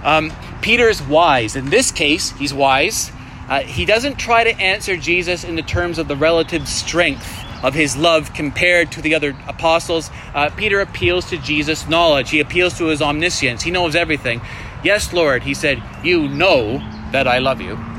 Um, 0.04 0.34
Peter's 0.60 1.02
wise. 1.02 1.56
In 1.56 1.70
this 1.70 1.92
case, 1.92 2.32
he's 2.32 2.54
wise. 2.54 3.14
Uh, 3.48 3.62
he 3.62 3.86
doesn't 3.86 4.18
try 4.18 4.44
to 4.44 4.54
answer 4.60 4.98
Jesus 4.98 5.46
in 5.46 5.56
the 5.56 5.62
terms 5.62 5.98
of 5.98 6.10
the 6.10 6.18
relative 6.18 6.68
strength 6.68 7.46
of 7.64 7.74
his 7.74 7.96
love 7.96 8.34
compared 8.34 8.92
to 8.92 9.02
the 9.02 9.16
other 9.16 9.34
apostles. 9.48 10.10
Uh, 10.34 10.50
Peter 10.50 10.82
appeals 10.82 11.30
to 11.30 11.38
Jesus' 11.38 11.88
knowledge. 11.88 12.30
He 12.30 12.42
appeals 12.42 12.78
to 12.80 12.88
his 12.88 13.02
omniscience. 13.02 13.62
He 13.62 13.72
knows 13.72 13.96
everything. 13.96 14.42
Yes, 14.84 15.14
Lord, 15.14 15.44
he 15.44 15.54
said, 15.54 15.82
you 16.04 16.28
know 16.28 16.80
that 17.14 17.26
I 17.26 17.38
love 17.38 17.62
you. 17.62 17.95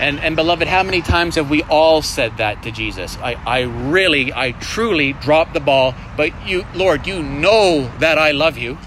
And, 0.00 0.20
and 0.20 0.36
beloved, 0.36 0.68
how 0.68 0.84
many 0.84 1.02
times 1.02 1.34
have 1.34 1.50
we 1.50 1.64
all 1.64 2.02
said 2.02 2.36
that 2.36 2.62
to 2.62 2.70
Jesus? 2.70 3.18
I, 3.18 3.34
I 3.44 3.62
really, 3.62 4.32
I 4.32 4.52
truly 4.52 5.12
dropped 5.12 5.54
the 5.54 5.60
ball, 5.60 5.94
but 6.16 6.30
you, 6.46 6.64
Lord, 6.74 7.06
you 7.06 7.20
know 7.20 7.90
that 7.98 8.16
I 8.16 8.30
love 8.30 8.56
you. 8.56 8.78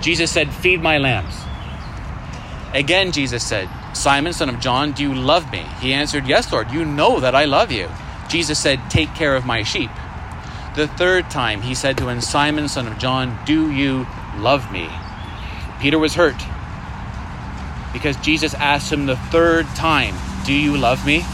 Jesus 0.00 0.30
said, 0.30 0.54
Feed 0.54 0.80
my 0.80 0.96
lambs. 0.96 1.34
Again, 2.72 3.12
Jesus 3.12 3.46
said, 3.46 3.68
Simon, 3.94 4.32
son 4.32 4.48
of 4.48 4.58
John, 4.58 4.92
do 4.92 5.02
you 5.02 5.14
love 5.14 5.50
me? 5.52 5.66
He 5.80 5.92
answered, 5.92 6.26
Yes, 6.26 6.50
Lord, 6.50 6.70
you 6.70 6.86
know 6.86 7.20
that 7.20 7.34
I 7.34 7.44
love 7.44 7.70
you. 7.70 7.90
Jesus 8.28 8.58
said, 8.58 8.80
Take 8.88 9.14
care 9.14 9.36
of 9.36 9.44
my 9.44 9.62
sheep. 9.62 9.90
The 10.76 10.88
third 10.88 11.30
time 11.30 11.60
he 11.60 11.74
said 11.74 11.98
to 11.98 12.08
him, 12.08 12.22
Simon, 12.22 12.68
son 12.68 12.86
of 12.86 12.98
John, 12.98 13.38
do 13.44 13.70
you 13.70 14.06
love 14.36 14.72
me? 14.72 14.88
Peter 15.78 15.98
was 15.98 16.14
hurt 16.14 16.36
because 17.96 18.16
Jesus 18.18 18.52
asked 18.54 18.92
him 18.92 19.06
the 19.06 19.16
third 19.16 19.74
time, 19.74 20.14
Do 20.44 20.52
you 20.52 20.76
love 20.76 21.06
me? 21.06 21.24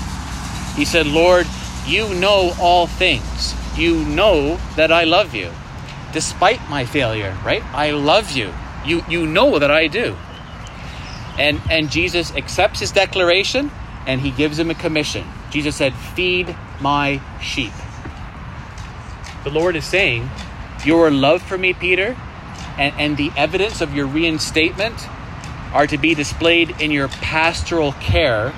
He 0.77 0.85
said, 0.85 1.07
Lord, 1.09 1.49
you 1.87 2.15
know 2.15 2.55
all 2.61 2.87
things. 2.87 3.57
You 3.77 4.05
know 4.07 4.61
that 4.77 4.93
I 4.93 5.05
love 5.05 5.35
you. 5.35 5.51
despite 6.13 6.61
my 6.71 6.85
failure, 6.87 7.37
right? 7.45 7.65
I 7.75 7.93
love 7.93 8.33
you. 8.33 8.55
You 8.85 9.03
you 9.09 9.27
know 9.27 9.59
that 9.59 9.71
I 9.71 9.89
do. 9.89 10.17
And 11.39 11.63
and 11.71 11.91
Jesus 11.91 12.33
accepts 12.37 12.81
his 12.81 12.93
declaration 12.93 13.71
and 14.07 14.21
he 14.21 14.31
gives 14.31 14.59
him 14.59 14.71
a 14.71 14.75
commission. 14.75 15.27
Jesus 15.51 15.77
said, 15.77 15.95
"Feed 15.95 16.57
my 16.81 17.21
sheep." 17.41 17.75
The 19.45 19.51
Lord 19.51 19.77
is 19.77 19.87
saying, 19.87 20.31
"Your 20.85 21.11
love 21.11 21.43
for 21.43 21.59
me, 21.59 21.73
Peter, 21.75 22.17
and, 22.79 22.95
and 22.99 23.17
the 23.17 23.33
evidence 23.37 23.81
of 23.81 23.95
your 23.95 24.07
reinstatement 24.07 25.09
are 25.73 25.87
to 25.87 25.99
be 25.99 26.15
displayed 26.15 26.81
in 26.81 26.91
your 26.91 27.09
pastoral 27.09 27.93
care 27.93 28.53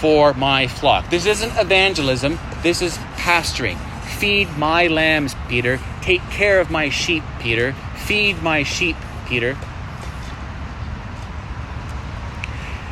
for 0.00 0.34
my 0.34 0.66
flock. 0.66 1.10
This 1.10 1.26
isn't 1.26 1.56
evangelism, 1.56 2.38
this 2.62 2.82
is 2.82 2.96
pastoring. 3.16 3.78
Feed 4.18 4.56
my 4.58 4.86
lambs, 4.86 5.34
Peter. 5.48 5.80
Take 6.02 6.20
care 6.30 6.60
of 6.60 6.70
my 6.70 6.90
sheep, 6.90 7.22
Peter. 7.40 7.72
Feed 7.96 8.42
my 8.42 8.62
sheep, 8.62 8.96
Peter. 9.26 9.56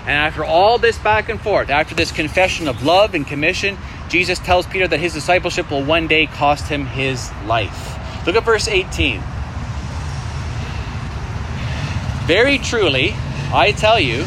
And 0.03 0.17
after 0.17 0.43
all 0.43 0.79
this 0.79 0.97
back 0.99 1.29
and 1.29 1.39
forth, 1.39 1.69
after 1.69 1.95
this 1.95 2.13
confession 2.13 2.67
of 2.67 2.83
love 2.83 3.15
and 3.15 3.27
commission, 3.27 3.77
Jesus 4.09 4.39
tells 4.39 4.67
Peter 4.67 4.89
that 4.89 5.01
his 5.01 5.13
discipleship 5.13 5.71
will 5.71 5.85
one 5.85 6.07
day 6.07 6.27
cost 6.27 6.69
him 6.69 6.87
his 6.87 7.31
life. 7.45 7.99
Look 8.27 8.35
at 8.35 8.45
verse 8.45 8.69
18. 8.69 9.21
Very 12.27 12.57
truly, 12.59 13.15
I 13.51 13.73
tell 13.73 13.99
you, 13.99 14.25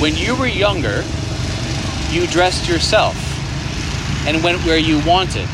when 0.00 0.16
you 0.16 0.36
were 0.36 0.46
younger, 0.46 1.02
you 2.12 2.28
dressed 2.28 2.68
yourself 2.68 3.16
and 4.28 4.44
went 4.44 4.64
where 4.64 4.78
you 4.78 5.04
wanted. 5.04 5.48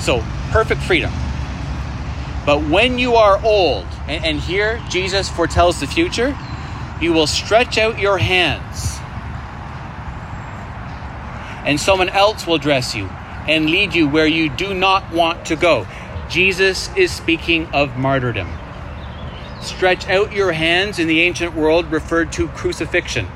So, 0.00 0.24
perfect 0.50 0.82
freedom. 0.82 1.12
But 2.44 2.64
when 2.64 2.98
you 2.98 3.14
are 3.14 3.40
old, 3.44 3.86
and, 4.08 4.24
and, 4.24 4.40
here 4.40 4.82
Jesus 4.88 5.28
foretells 5.28 5.78
the 5.78 5.86
future, 5.86 6.36
you 7.00 7.12
will 7.12 7.28
stretch 7.28 7.78
out 7.78 8.00
your 8.00 8.18
hands, 8.18 8.98
and 11.64 11.78
someone 11.78 12.08
else 12.08 12.44
will 12.44 12.58
dress 12.58 12.94
you 12.94 13.06
and 13.46 13.70
lead 13.70 13.94
you 13.94 14.08
where 14.08 14.26
you 14.26 14.48
do 14.48 14.74
not 14.74 15.12
want 15.12 15.46
to 15.46 15.56
go. 15.56 15.86
Jesus 16.28 16.94
is 16.96 17.12
speaking 17.12 17.66
of 17.68 17.96
martyrdom. 17.96 18.48
Stretch 19.60 20.08
out 20.08 20.32
your 20.32 20.52
hands 20.52 20.98
in 20.98 21.08
the 21.08 21.22
ancient 21.22 21.54
world 21.54 21.90
referred 21.90 22.32
to 22.32 22.48
crucifixion. 22.48 23.26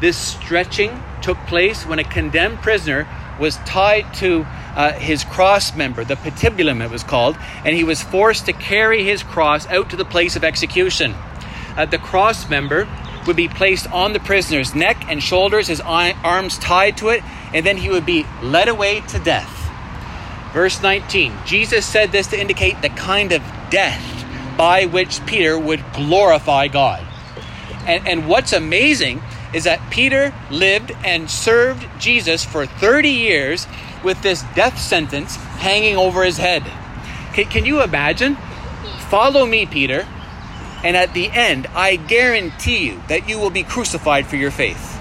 This 0.00 0.16
stretching 0.16 1.02
took 1.22 1.38
place 1.46 1.84
when 1.84 1.98
a 1.98 2.04
condemned 2.04 2.58
prisoner 2.58 3.06
was 3.38 3.56
tied 3.58 4.12
to 4.14 4.46
uh, 4.74 4.92
his 4.92 5.24
cross 5.24 5.74
member, 5.74 6.04
the 6.04 6.14
patibulum 6.14 6.84
it 6.84 6.90
was 6.90 7.02
called, 7.02 7.36
and 7.64 7.74
he 7.74 7.84
was 7.84 8.02
forced 8.02 8.46
to 8.46 8.52
carry 8.52 9.04
his 9.04 9.22
cross 9.22 9.66
out 9.68 9.90
to 9.90 9.96
the 9.96 10.04
place 10.04 10.36
of 10.36 10.44
execution. 10.44 11.14
Uh, 11.76 11.84
the 11.84 11.98
cross 11.98 12.48
member 12.48 12.88
would 13.26 13.36
be 13.36 13.48
placed 13.48 13.90
on 13.92 14.12
the 14.12 14.20
prisoner's 14.20 14.74
neck 14.74 15.04
and 15.08 15.22
shoulders, 15.22 15.68
his 15.68 15.80
arms 15.80 16.58
tied 16.58 16.96
to 16.96 17.08
it, 17.08 17.22
and 17.52 17.66
then 17.66 17.76
he 17.76 17.90
would 17.90 18.06
be 18.06 18.24
led 18.42 18.68
away 18.68 19.00
to 19.02 19.18
death. 19.18 19.57
Verse 20.52 20.82
19 20.82 21.32
Jesus 21.44 21.86
said 21.86 22.12
this 22.12 22.28
to 22.28 22.40
indicate 22.40 22.80
the 22.82 22.88
kind 22.90 23.32
of 23.32 23.42
death 23.70 24.04
by 24.56 24.86
which 24.86 25.24
Peter 25.26 25.58
would 25.58 25.82
glorify 25.92 26.68
God. 26.68 27.06
And, 27.86 28.06
and 28.06 28.28
what's 28.28 28.52
amazing 28.52 29.22
is 29.54 29.64
that 29.64 29.90
Peter 29.90 30.34
lived 30.50 30.92
and 31.04 31.30
served 31.30 31.86
Jesus 31.98 32.44
for 32.44 32.66
30 32.66 33.08
years 33.08 33.66
with 34.04 34.20
this 34.22 34.44
death 34.54 34.78
sentence 34.78 35.36
hanging 35.36 35.96
over 35.96 36.24
his 36.24 36.36
head. 36.36 36.64
Can, 37.32 37.46
can 37.46 37.64
you 37.64 37.82
imagine? 37.82 38.36
Follow 39.08 39.46
me, 39.46 39.64
Peter, 39.64 40.06
and 40.84 40.96
at 40.96 41.14
the 41.14 41.30
end, 41.30 41.66
I 41.74 41.96
guarantee 41.96 42.86
you 42.86 43.02
that 43.08 43.28
you 43.28 43.38
will 43.38 43.50
be 43.50 43.62
crucified 43.62 44.26
for 44.26 44.36
your 44.36 44.50
faith. 44.50 44.97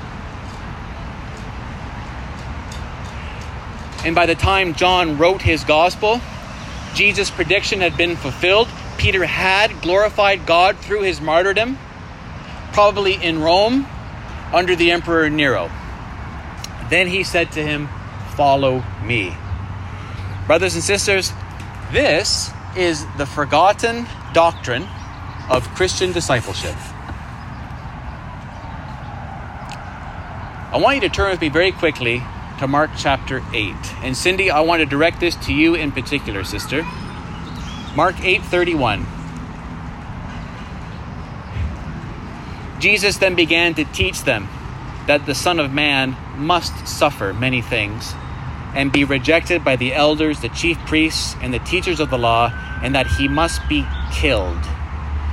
And 4.06 4.16
by 4.16 4.26
the 4.26 4.36
time 4.36 4.74
John 4.76 5.18
wrote 5.18 5.42
his 5.42 5.64
gospel, 5.64 6.22
Jesus' 6.94 7.30
prediction 7.30 7.82
had 7.82 7.98
been 7.98 8.16
fulfilled. 8.16 8.68
Peter 8.98 9.26
had 9.26 9.82
glorified 9.82 10.46
God 10.46 10.78
through 10.78 11.02
his 11.02 11.22
martyrdom, 11.22 11.78
probably 12.74 13.14
in 13.14 13.42
Rome 13.42 13.86
under 14.54 14.76
the 14.76 14.92
Emperor 14.92 15.30
Nero. 15.30 15.70
Then 16.90 17.08
he 17.08 17.24
said 17.24 17.52
to 17.54 17.64
him, 17.64 17.90
Follow 18.36 18.84
me. 19.04 19.36
Brothers 20.46 20.76
and 20.76 20.84
sisters, 20.84 21.34
this 21.92 22.52
is 22.76 23.06
the 23.18 23.26
forgotten 23.26 24.06
doctrine 24.34 24.88
of 25.50 25.68
Christian 25.76 26.12
discipleship. 26.12 26.76
I 30.70 30.80
want 30.82 30.96
you 30.96 31.02
to 31.02 31.10
turn 31.10 31.32
with 31.32 31.42
me 31.42 31.50
very 31.50 31.72
quickly 31.72 32.22
to 32.60 32.68
Mark 32.68 32.92
chapter 32.98 33.44
8. 33.54 33.74
And 34.04 34.16
Cindy, 34.16 34.50
I 34.50 34.62
want 34.62 34.80
to 34.82 34.86
direct 34.86 35.20
this 35.20 35.36
to 35.46 35.54
you 35.54 35.76
in 35.76 35.92
particular, 35.92 36.44
sister. 36.44 36.84
Mark 37.96 38.16
8:31. 38.18 39.06
Jesus 42.80 43.18
then 43.18 43.36
began 43.36 43.74
to 43.74 43.86
teach 43.86 44.24
them 44.24 44.48
that 45.08 45.26
the 45.26 45.34
Son 45.34 45.60
of 45.60 45.74
Man 45.74 46.16
must 46.36 46.88
suffer 46.88 47.34
many 47.34 47.62
things 47.62 48.14
and 48.76 48.92
be 48.92 49.04
rejected 49.04 49.64
by 49.64 49.76
the 49.76 49.94
elders, 49.94 50.42
the 50.42 50.50
chief 50.50 50.78
priests, 50.86 51.36
and 51.42 51.54
the 51.54 51.60
teachers 51.60 52.00
of 52.00 52.10
the 52.12 52.18
law, 52.18 52.52
and 52.84 52.94
that 52.94 53.08
he 53.08 53.28
must 53.28 53.68
be 53.68 53.86
killed. 54.14 54.64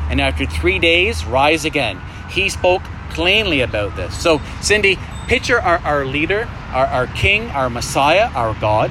And 0.08 0.20
after 0.20 0.46
three 0.46 0.78
days, 0.78 1.26
rise 1.26 1.64
again. 1.64 2.00
He 2.30 2.48
spoke 2.48 2.82
plainly 3.10 3.60
about 3.60 3.96
this. 3.96 4.16
So, 4.16 4.40
Cindy, 4.62 4.98
picture 5.26 5.60
our, 5.60 5.78
our 5.78 6.06
leader, 6.06 6.48
our, 6.74 6.86
our 6.86 7.06
king, 7.06 7.50
our 7.50 7.70
Messiah, 7.70 8.30
our 8.34 8.54
God, 8.60 8.90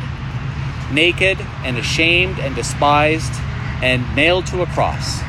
naked 0.91 1.38
and 1.63 1.78
ashamed 1.78 2.39
and 2.39 2.56
despised 2.56 3.34
and 3.82 4.15
nailed 4.15 4.48
to 4.48 4.62
a 4.62 4.65
cross. 4.67 5.22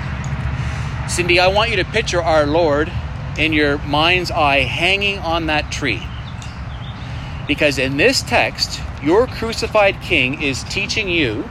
Cindy, 1.08 1.38
I 1.40 1.48
want 1.48 1.70
you 1.70 1.76
to 1.76 1.84
picture 1.84 2.22
our 2.22 2.46
Lord 2.46 2.90
in 3.36 3.52
your 3.52 3.78
mind's 3.78 4.30
eye 4.30 4.60
hanging 4.60 5.18
on 5.18 5.46
that 5.46 5.72
tree. 5.72 6.02
Because 7.48 7.78
in 7.78 7.96
this 7.96 8.22
text, 8.22 8.80
your 9.02 9.26
crucified 9.26 10.00
king 10.00 10.40
is 10.40 10.62
teaching 10.64 11.08
you 11.08 11.48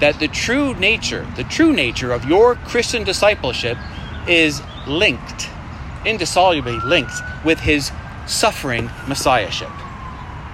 that 0.00 0.18
the 0.18 0.28
true 0.28 0.74
nature, 0.74 1.26
the 1.36 1.44
true 1.44 1.72
nature 1.72 2.12
of 2.12 2.24
your 2.24 2.56
Christian 2.56 3.04
discipleship 3.04 3.78
is 4.26 4.62
linked, 4.86 5.48
indissolubly 6.04 6.78
linked 6.84 7.14
with 7.44 7.60
his 7.60 7.92
suffering 8.26 8.90
messiahship. 9.06 9.70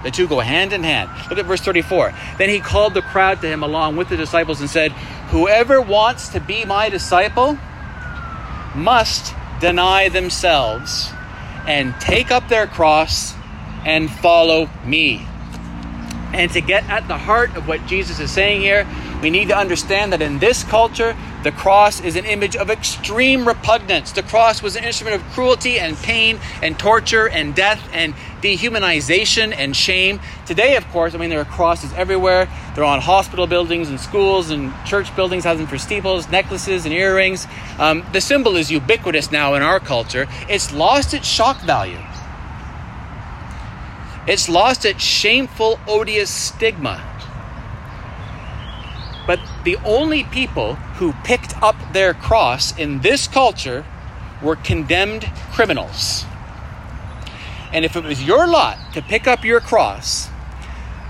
The 0.03 0.11
two 0.11 0.27
go 0.27 0.39
hand 0.39 0.73
in 0.73 0.83
hand. 0.83 1.09
Look 1.29 1.39
at 1.39 1.45
verse 1.45 1.61
34. 1.61 2.13
Then 2.37 2.49
he 2.49 2.59
called 2.59 2.93
the 2.93 3.01
crowd 3.01 3.41
to 3.41 3.47
him 3.47 3.63
along 3.63 3.95
with 3.95 4.09
the 4.09 4.17
disciples 4.17 4.61
and 4.61 4.69
said, 4.69 4.91
Whoever 5.31 5.81
wants 5.81 6.29
to 6.29 6.39
be 6.39 6.65
my 6.65 6.89
disciple 6.89 7.57
must 8.75 9.33
deny 9.59 10.09
themselves 10.09 11.11
and 11.67 11.93
take 11.99 12.31
up 12.31 12.47
their 12.47 12.67
cross 12.67 13.33
and 13.85 14.09
follow 14.09 14.69
me. 14.85 15.27
And 16.33 16.51
to 16.51 16.61
get 16.61 16.87
at 16.89 17.07
the 17.07 17.17
heart 17.17 17.55
of 17.55 17.67
what 17.67 17.85
Jesus 17.87 18.19
is 18.19 18.31
saying 18.31 18.61
here, 18.61 18.85
we 19.21 19.29
need 19.29 19.47
to 19.47 19.57
understand 19.57 20.13
that 20.13 20.21
in 20.21 20.39
this 20.39 20.63
culture, 20.63 21.15
the 21.43 21.51
cross 21.51 22.01
is 22.01 22.15
an 22.15 22.25
image 22.25 22.55
of 22.55 22.69
extreme 22.69 23.47
repugnance. 23.47 24.11
The 24.11 24.23
cross 24.23 24.61
was 24.61 24.75
an 24.75 24.83
instrument 24.83 25.15
of 25.15 25.27
cruelty 25.29 25.79
and 25.79 25.97
pain 25.97 26.39
and 26.61 26.77
torture 26.77 27.27
and 27.27 27.55
death 27.55 27.89
and 27.93 28.13
dehumanization 28.47 29.53
and 29.55 29.75
shame. 29.75 30.19
Today, 30.45 30.77
of 30.77 30.87
course, 30.89 31.13
I 31.13 31.17
mean, 31.17 31.29
there 31.29 31.41
are 31.41 31.45
crosses 31.45 31.91
everywhere. 31.93 32.47
They're 32.73 32.85
on 32.85 33.01
hospital 33.01 33.45
buildings 33.45 33.89
and 33.89 33.99
schools 33.99 34.51
and 34.51 34.73
church 34.85 35.13
buildings, 35.15 35.43
has 35.43 35.57
them 35.57 35.67
for 35.67 35.77
steeples, 35.77 36.29
necklaces, 36.29 36.85
and 36.85 36.93
earrings. 36.93 37.45
Um, 37.77 38.05
the 38.13 38.21
symbol 38.21 38.55
is 38.55 38.71
ubiquitous 38.71 39.31
now 39.31 39.55
in 39.55 39.61
our 39.61 39.79
culture. 39.79 40.27
It's 40.47 40.73
lost 40.73 41.13
its 41.13 41.27
shock 41.27 41.59
value. 41.61 41.99
It's 44.27 44.47
lost 44.47 44.85
its 44.85 45.03
shameful, 45.03 45.79
odious 45.87 46.29
stigma. 46.29 47.03
But 49.25 49.41
the 49.65 49.75
only 49.83 50.23
people 50.23 50.75
who 50.99 51.11
picked 51.25 51.61
up 51.61 51.75
their 51.91 52.13
cross 52.13 52.77
in 52.77 53.01
this 53.01 53.27
culture 53.27 53.85
were 54.41 54.55
condemned 54.55 55.29
criminals. 55.51 56.26
And 57.73 57.83
if 57.83 57.95
it 57.95 58.03
was 58.03 58.23
your 58.23 58.47
lot 58.47 58.77
to 58.93 59.01
pick 59.01 59.27
up 59.27 59.43
your 59.43 59.59
cross, 59.59 60.29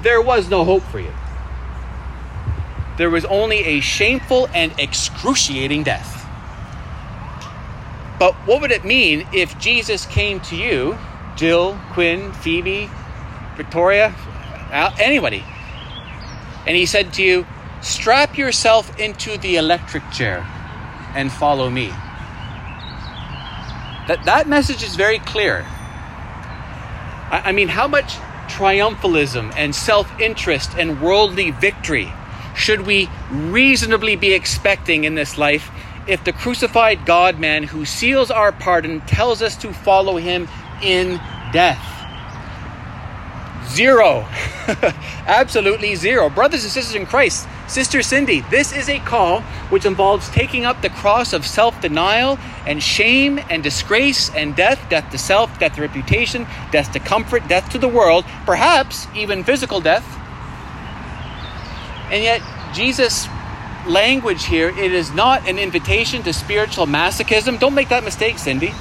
there 0.01 0.21
was 0.21 0.49
no 0.49 0.63
hope 0.63 0.83
for 0.83 0.99
you. 0.99 1.13
There 2.97 3.09
was 3.09 3.25
only 3.25 3.57
a 3.59 3.79
shameful 3.79 4.49
and 4.53 4.73
excruciating 4.79 5.83
death. 5.83 6.25
But 8.19 8.33
what 8.47 8.61
would 8.61 8.71
it 8.71 8.83
mean 8.83 9.27
if 9.31 9.57
Jesus 9.59 10.05
came 10.07 10.39
to 10.41 10.55
you, 10.55 10.97
Jill, 11.35 11.79
Quinn, 11.91 12.33
Phoebe, 12.33 12.89
Victoria, 13.55 14.13
uh, 14.71 14.91
anybody. 14.99 15.43
And 16.65 16.75
he 16.75 16.85
said 16.85 17.13
to 17.13 17.23
you, 17.23 17.45
strap 17.81 18.37
yourself 18.37 18.97
into 18.99 19.37
the 19.37 19.55
electric 19.55 20.09
chair 20.11 20.45
and 21.15 21.31
follow 21.31 21.69
me. 21.69 21.87
That, 24.07 24.21
that 24.25 24.47
message 24.47 24.83
is 24.83 24.95
very 24.95 25.19
clear. 25.19 25.65
I, 27.29 27.51
mean, 27.51 27.67
how 27.67 27.87
much 27.87 28.13
triumphalism 28.47 29.53
and 29.55 29.75
self 29.75 30.19
interest 30.19 30.71
and 30.77 31.01
worldly 31.01 31.51
victory 31.51 32.11
should 32.55 32.81
we 32.81 33.09
reasonably 33.29 34.15
be 34.15 34.33
expecting 34.33 35.03
in 35.03 35.15
this 35.15 35.37
life 35.37 35.69
if 36.07 36.23
the 36.23 36.33
crucified 36.33 37.05
God 37.05 37.39
man 37.39 37.63
who 37.63 37.85
seals 37.85 38.31
our 38.31 38.51
pardon 38.51 39.01
tells 39.01 39.41
us 39.41 39.55
to 39.57 39.73
follow 39.73 40.17
him 40.17 40.47
in 40.81 41.19
death? 41.51 41.96
Zero. 43.69 44.25
Absolutely 45.27 45.95
zero. 45.95 46.29
Brothers 46.29 46.63
and 46.63 46.71
sisters 46.71 46.95
in 46.95 47.05
Christ, 47.05 47.47
Sister 47.67 48.01
Cindy, 48.01 48.41
this 48.49 48.71
is 48.71 48.87
a 48.89 48.99
call 48.99 49.41
which 49.69 49.85
involves 49.85 50.29
taking 50.29 50.65
up 50.65 50.81
the 50.81 50.89
cross 50.89 51.33
of 51.33 51.45
self 51.45 51.79
denial 51.81 52.39
and 52.65 52.81
shame 52.81 53.39
and 53.49 53.61
disgrace 53.61 54.29
and 54.35 54.55
death 54.55 54.79
death 54.89 55.11
to 55.11 55.17
self, 55.17 55.59
death 55.59 55.75
to 55.75 55.81
reputation, 55.81 56.47
death 56.71 56.91
to 56.93 56.99
comfort, 56.99 57.47
death 57.47 57.69
to 57.71 57.77
the 57.77 57.87
world, 57.87 58.23
perhaps 58.45 59.07
even 59.15 59.43
physical 59.43 59.81
death. 59.81 60.05
And 62.09 62.23
yet, 62.23 62.41
Jesus' 62.73 63.27
language 63.85 64.45
here, 64.45 64.69
it 64.69 64.93
is 64.93 65.11
not 65.13 65.47
an 65.47 65.59
invitation 65.59 66.23
to 66.23 66.31
spiritual 66.31 66.85
masochism. 66.85 67.59
Don't 67.59 67.73
make 67.73 67.89
that 67.89 68.03
mistake, 68.05 68.37
Cindy. 68.37 68.73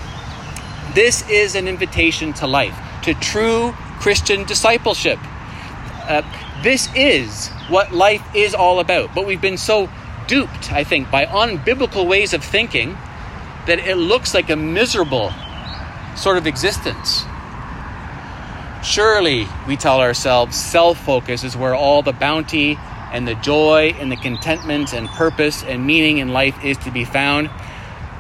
This 0.95 1.29
is 1.29 1.57
an 1.57 1.67
invitation 1.67 2.33
to 2.35 2.47
life, 2.47 2.79
to 3.03 3.15
true 3.15 3.75
Christian 4.01 4.45
discipleship. 4.45 5.19
Uh, 6.09 6.23
this 6.63 6.89
is 6.95 7.49
what 7.69 7.93
life 7.93 8.23
is 8.35 8.55
all 8.55 8.81
about. 8.81 9.15
But 9.15 9.27
we've 9.27 9.41
been 9.41 9.59
so 9.59 9.89
duped, 10.27 10.73
I 10.73 10.85
think, 10.85 11.11
by 11.11 11.27
unbiblical 11.27 12.07
ways 12.07 12.33
of 12.33 12.43
thinking 12.43 12.97
that 13.67 13.79
it 13.79 13.97
looks 13.97 14.35
like 14.35 14.51
a 14.51 14.57
miserable 14.57 15.33
sort 16.17 16.39
of 16.39 16.47
existence. 16.47 17.25
Surely, 18.83 19.49
we 19.67 19.77
tell 19.77 20.01
ourselves, 20.01 20.57
self 20.57 20.99
focus 21.05 21.43
is 21.43 21.57
where 21.57 21.75
all 21.75 22.03
the 22.03 22.13
bounty 22.13 22.79
and 23.13 23.27
the 23.27 23.35
joy 23.37 23.95
and 23.99 24.11
the 24.11 24.17
contentment 24.17 24.93
and 24.93 25.09
purpose 25.09 25.63
and 25.65 25.87
meaning 25.87 26.19
in 26.19 26.29
life 26.29 26.65
is 26.65 26.77
to 26.79 26.91
be 26.91 27.05
found. 27.05 27.51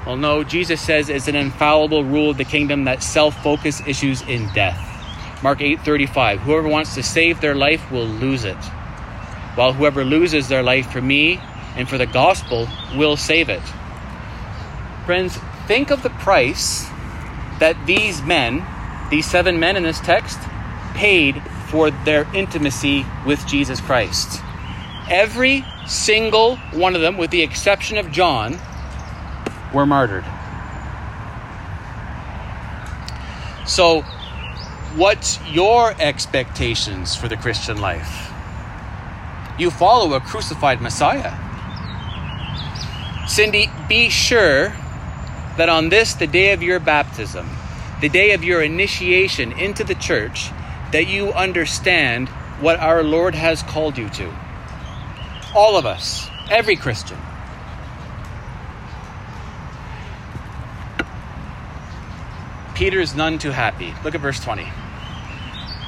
Well, 0.07 0.17
no, 0.17 0.45
Jesus 0.45 0.81
says 0.81 1.09
it's 1.09 1.29
an 1.29 1.37
infallible 1.37 2.05
rule 2.05 2.31
of 2.31 2.37
the 2.37 2.45
kingdom 2.45 2.85
that 2.85 3.03
self 3.03 3.41
focus 3.43 3.83
issues 3.87 4.23
in 4.23 4.49
death. 4.55 4.86
Mark 5.47 5.61
8:35 5.61 6.41
Whoever 6.41 6.67
wants 6.67 6.97
to 6.97 7.05
save 7.05 7.41
their 7.41 7.55
life 7.55 7.89
will 7.93 8.05
lose 8.05 8.43
it, 8.43 8.57
while 9.55 9.73
whoever 9.73 10.05
loses 10.05 10.49
their 10.49 10.65
life 10.65 10.91
for 10.91 11.01
me 11.01 11.41
and 11.77 11.89
for 11.89 11.97
the 11.97 12.05
gospel 12.05 12.69
will 12.97 13.17
save 13.17 13.49
it. 13.49 13.63
Friends, 15.05 15.39
think 15.69 15.93
of 15.93 16.03
the 16.03 16.11
price 16.11 16.89
that 17.61 17.77
these 17.87 18.23
men, 18.23 18.67
these 19.09 19.25
seven 19.25 19.61
men 19.61 19.77
in 19.77 19.85
this 19.85 20.01
text, 20.01 20.37
paid 20.95 21.41
for 21.69 21.93
their 21.93 22.27
intimacy 22.35 23.07
with 23.25 23.47
Jesus 23.47 23.81
Christ. 23.81 24.43
Every 25.09 25.65
single 25.87 26.57
one 26.73 26.97
of 26.97 27.03
them, 27.03 27.17
with 27.17 27.31
the 27.31 27.43
exception 27.43 27.99
of 27.99 28.11
John, 28.11 28.59
were 29.73 29.87
martyred. 29.87 30.25
So, 33.65 34.05
What's 34.97 35.39
your 35.47 35.95
expectations 36.01 37.15
for 37.15 37.29
the 37.29 37.37
Christian 37.37 37.79
life? 37.83 38.33
You 39.59 39.71
follow 39.71 40.15
a 40.15 40.21
crucified 40.21 40.81
Messiah. 40.81 41.35
Cindy, 43.29 43.71
be 43.91 44.09
sure 44.09 44.71
that 45.59 45.69
on 45.69 45.91
this, 45.91 46.15
the 46.15 46.27
day 46.27 46.55
of 46.55 46.63
your 46.63 46.81
baptism, 46.81 47.47
the 48.01 48.09
day 48.09 48.31
of 48.31 48.43
your 48.43 48.63
initiation 48.63 49.53
into 49.53 49.85
the 49.85 49.97
church, 49.97 50.49
that 50.93 51.07
you 51.07 51.31
understand 51.35 52.31
what 52.61 52.81
our 52.81 53.03
Lord 53.03 53.35
has 53.35 53.63
called 53.63 53.99
you 53.99 54.09
to. 54.09 54.35
All 55.55 55.77
of 55.77 55.85
us, 55.85 56.27
every 56.51 56.75
Christian. 56.75 57.19
Peter's 62.75 63.15
none 63.15 63.37
too 63.37 63.51
happy. 63.51 63.93
Look 64.03 64.15
at 64.15 64.23
verse 64.23 64.41
20. 64.41 64.67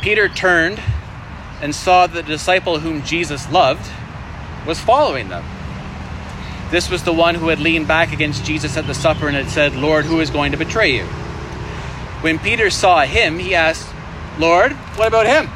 Peter 0.01 0.29
turned 0.29 0.81
and 1.61 1.75
saw 1.75 2.07
the 2.07 2.23
disciple 2.23 2.79
whom 2.79 3.03
Jesus 3.03 3.51
loved 3.51 3.91
was 4.67 4.81
following 4.81 5.29
them. 5.29 5.45
This 6.71 6.91
was 6.91 7.03
the 7.03 7.13
one 7.13 7.35
who 7.35 7.49
had 7.49 7.61
leaned 7.61 7.89
back 7.89 8.13
against 8.13 8.45
Jesus 8.45 8.77
at 8.77 8.87
the 8.87 8.95
supper 8.95 9.27
and 9.27 9.37
had 9.37 9.49
said, 9.49 9.75
Lord, 9.75 10.05
who 10.05 10.21
is 10.21 10.31
going 10.31 10.53
to 10.53 10.59
betray 10.59 10.97
you? 10.97 11.05
When 12.21 12.39
Peter 12.39 12.69
saw 12.71 13.03
him, 13.03 13.39
he 13.39 13.55
asked, 13.55 13.89
Lord, 14.39 14.73
what 14.73 15.09
about 15.09 15.27
him? 15.27 15.51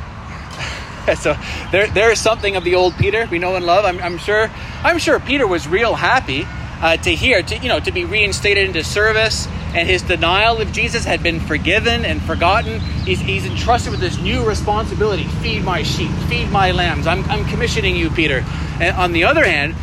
so 1.17 1.37
there, 1.71 1.87
there 1.89 2.11
is 2.11 2.21
something 2.21 2.57
of 2.57 2.65
the 2.65 2.75
old 2.75 2.97
Peter 2.97 3.27
we 3.31 3.39
know 3.39 3.57
and 3.57 3.67
love. 3.67 3.85
I'm, 3.85 3.99
I'm 4.01 4.19
sure. 4.19 4.51
I'm 4.83 4.99
sure 4.99 5.21
Peter 5.21 5.47
was 5.47 5.69
real 5.69 5.95
happy 5.95 6.47
uh, 6.83 6.97
to 6.99 7.15
hear, 7.15 7.43
to 7.43 7.57
you 7.59 7.69
know, 7.69 7.81
to 7.81 7.93
be 7.93 8.05
reinstated 8.05 8.67
into 8.67 8.85
service 8.85 9.47
and 9.75 9.89
his 9.89 10.03
denial 10.03 10.61
of 10.61 10.71
Jesus 10.73 11.05
had 11.05 11.23
been 11.23 11.41
forgiven 11.41 12.05
and 12.05 12.21
forgotten. 12.21 12.81
He's, 12.81 13.21
he's 13.21 13.47
entrusted 13.47 13.91
with 13.91 14.01
this 14.01 14.21
new 14.21 14.47
responsibility 14.47 15.25
feed 15.25 15.65
my 15.65 15.83
sheep, 15.83 16.11
feed 16.29 16.51
my 16.51 16.73
lambs. 16.73 17.07
I'm, 17.07 17.25
I'm 17.31 17.47
commissioning 17.47 17.97
you, 17.97 18.11
Peter. 18.11 18.45
And 18.81 18.95
on 18.97 19.13
the 19.13 19.25
other 19.25 19.45
hand, 19.45 19.75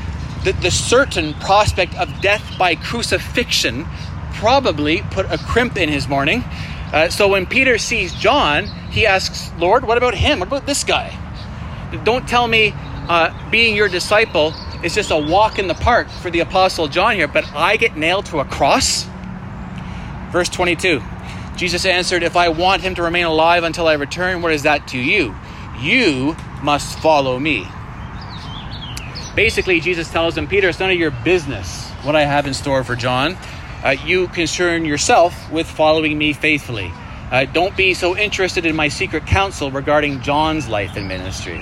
the, 0.43 0.51
the 0.51 0.69
certain 0.69 1.33
prospect 1.35 1.95
of 1.95 2.21
death 2.21 2.57
by 2.59 2.75
crucifixion 2.75 3.87
probably 4.33 5.01
put 5.09 5.25
a 5.31 5.37
crimp 5.37 5.75
in 5.77 5.89
his 5.89 6.07
morning. 6.07 6.43
Uh, 6.93 7.09
so 7.09 7.27
when 7.27 7.45
Peter 7.45 7.77
sees 7.77 8.13
John, 8.13 8.67
he 8.91 9.07
asks, 9.07 9.51
Lord, 9.57 9.85
what 9.85 9.97
about 9.97 10.13
him? 10.13 10.39
What 10.39 10.47
about 10.47 10.65
this 10.65 10.83
guy? 10.83 11.17
Don't 12.03 12.27
tell 12.27 12.47
me 12.47 12.73
uh, 12.75 13.49
being 13.49 13.75
your 13.75 13.89
disciple 13.89 14.53
is 14.83 14.95
just 14.95 15.11
a 15.11 15.17
walk 15.17 15.59
in 15.59 15.67
the 15.67 15.73
park 15.73 16.09
for 16.09 16.29
the 16.29 16.39
Apostle 16.39 16.87
John 16.87 17.15
here, 17.15 17.27
but 17.27 17.45
I 17.53 17.77
get 17.77 17.97
nailed 17.97 18.25
to 18.27 18.39
a 18.39 18.45
cross? 18.45 19.07
Verse 20.31 20.49
22 20.49 21.01
Jesus 21.57 21.85
answered, 21.85 22.23
If 22.23 22.37
I 22.37 22.47
want 22.47 22.81
him 22.81 22.95
to 22.95 23.03
remain 23.03 23.25
alive 23.25 23.65
until 23.65 23.87
I 23.87 23.93
return, 23.93 24.41
what 24.41 24.53
is 24.53 24.63
that 24.63 24.87
to 24.89 24.97
you? 24.97 25.35
You 25.79 26.37
must 26.63 26.99
follow 26.99 27.37
me. 27.37 27.67
Basically, 29.35 29.81
Jesus 29.81 30.09
tells 30.09 30.37
him, 30.37 30.47
Peter, 30.47 30.69
it's 30.69 30.79
none 30.79 30.89
of 30.89 30.97
your 30.97 31.11
business 31.11 31.89
what 32.03 32.15
I 32.15 32.23
have 32.23 32.47
in 32.47 32.53
store 32.53 32.85
for 32.85 32.95
John. 32.95 33.37
Uh, 33.83 33.95
you 34.05 34.27
concern 34.29 34.85
yourself 34.85 35.51
with 35.51 35.67
following 35.67 36.17
me 36.17 36.31
faithfully. 36.31 36.91
Uh, 37.29 37.45
don't 37.45 37.75
be 37.75 37.93
so 37.93 38.17
interested 38.17 38.65
in 38.65 38.75
my 38.75 38.87
secret 38.87 39.27
counsel 39.27 39.69
regarding 39.69 40.21
John's 40.21 40.67
life 40.67 40.95
and 40.95 41.07
ministry. 41.07 41.61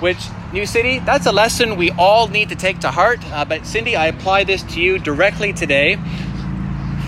Which, 0.00 0.18
New 0.52 0.66
City, 0.66 0.98
that's 0.98 1.26
a 1.26 1.32
lesson 1.32 1.76
we 1.76 1.90
all 1.92 2.28
need 2.28 2.50
to 2.50 2.54
take 2.54 2.80
to 2.80 2.90
heart. 2.90 3.20
Uh, 3.32 3.44
but, 3.44 3.66
Cindy, 3.66 3.96
I 3.96 4.06
apply 4.06 4.44
this 4.44 4.62
to 4.74 4.80
you 4.80 4.98
directly 4.98 5.52
today 5.52 5.98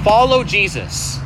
follow 0.02 0.44
Jesus. 0.44 1.18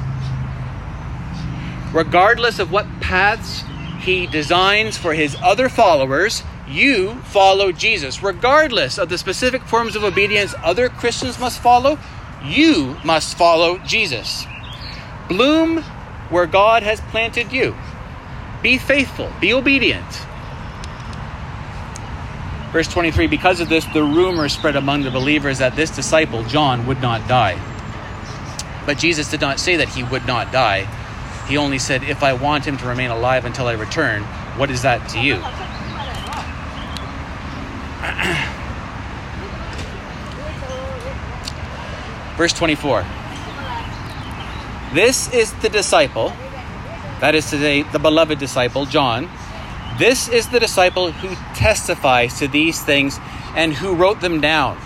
Regardless 1.92 2.60
of 2.60 2.70
what 2.70 2.86
paths 3.00 3.64
he 4.00 4.26
designs 4.28 4.96
for 4.96 5.14
his 5.14 5.36
other 5.42 5.68
followers, 5.68 6.44
you 6.68 7.14
follow 7.22 7.72
Jesus. 7.72 8.22
Regardless 8.22 8.98
of 8.98 9.08
the 9.08 9.18
specific 9.18 9.62
forms 9.62 9.96
of 9.96 10.04
obedience 10.04 10.54
other 10.62 10.88
Christians 10.88 11.38
must 11.40 11.60
follow, 11.60 11.98
you 12.44 12.96
must 13.04 13.36
follow 13.36 13.78
Jesus. 13.78 14.46
Bloom 15.28 15.82
where 16.30 16.46
God 16.46 16.82
has 16.84 17.00
planted 17.00 17.52
you. 17.52 17.76
Be 18.62 18.78
faithful, 18.78 19.32
be 19.40 19.52
obedient. 19.52 20.27
Verse 22.72 22.88
23 22.88 23.26
Because 23.26 23.60
of 23.60 23.68
this, 23.68 23.84
the 23.86 24.02
rumor 24.02 24.48
spread 24.48 24.76
among 24.76 25.02
the 25.02 25.10
believers 25.10 25.58
that 25.58 25.76
this 25.76 25.90
disciple, 25.90 26.44
John, 26.44 26.86
would 26.86 27.00
not 27.00 27.26
die. 27.28 27.58
But 28.86 28.98
Jesus 28.98 29.30
did 29.30 29.40
not 29.40 29.58
say 29.58 29.76
that 29.76 29.88
he 29.88 30.02
would 30.02 30.26
not 30.26 30.52
die. 30.52 30.86
He 31.46 31.56
only 31.56 31.78
said, 31.78 32.02
If 32.02 32.22
I 32.22 32.34
want 32.34 32.66
him 32.66 32.76
to 32.78 32.86
remain 32.86 33.10
alive 33.10 33.44
until 33.44 33.66
I 33.66 33.72
return, 33.72 34.22
what 34.56 34.70
is 34.70 34.82
that 34.82 35.08
to 35.10 35.20
you? 35.20 35.36
Verse 42.36 42.52
24. 42.52 43.04
This 44.94 45.32
is 45.34 45.52
the 45.54 45.68
disciple, 45.68 46.32
that 47.20 47.34
is 47.34 47.50
to 47.50 47.58
say, 47.58 47.82
the 47.82 47.98
beloved 47.98 48.38
disciple, 48.38 48.86
John. 48.86 49.28
This 49.98 50.28
is 50.28 50.48
the 50.48 50.60
disciple 50.60 51.10
who 51.10 51.34
testifies 51.56 52.38
to 52.38 52.46
these 52.46 52.80
things 52.80 53.18
and 53.56 53.72
who 53.72 53.94
wrote 53.96 54.20
them 54.20 54.40
down. 54.40 54.78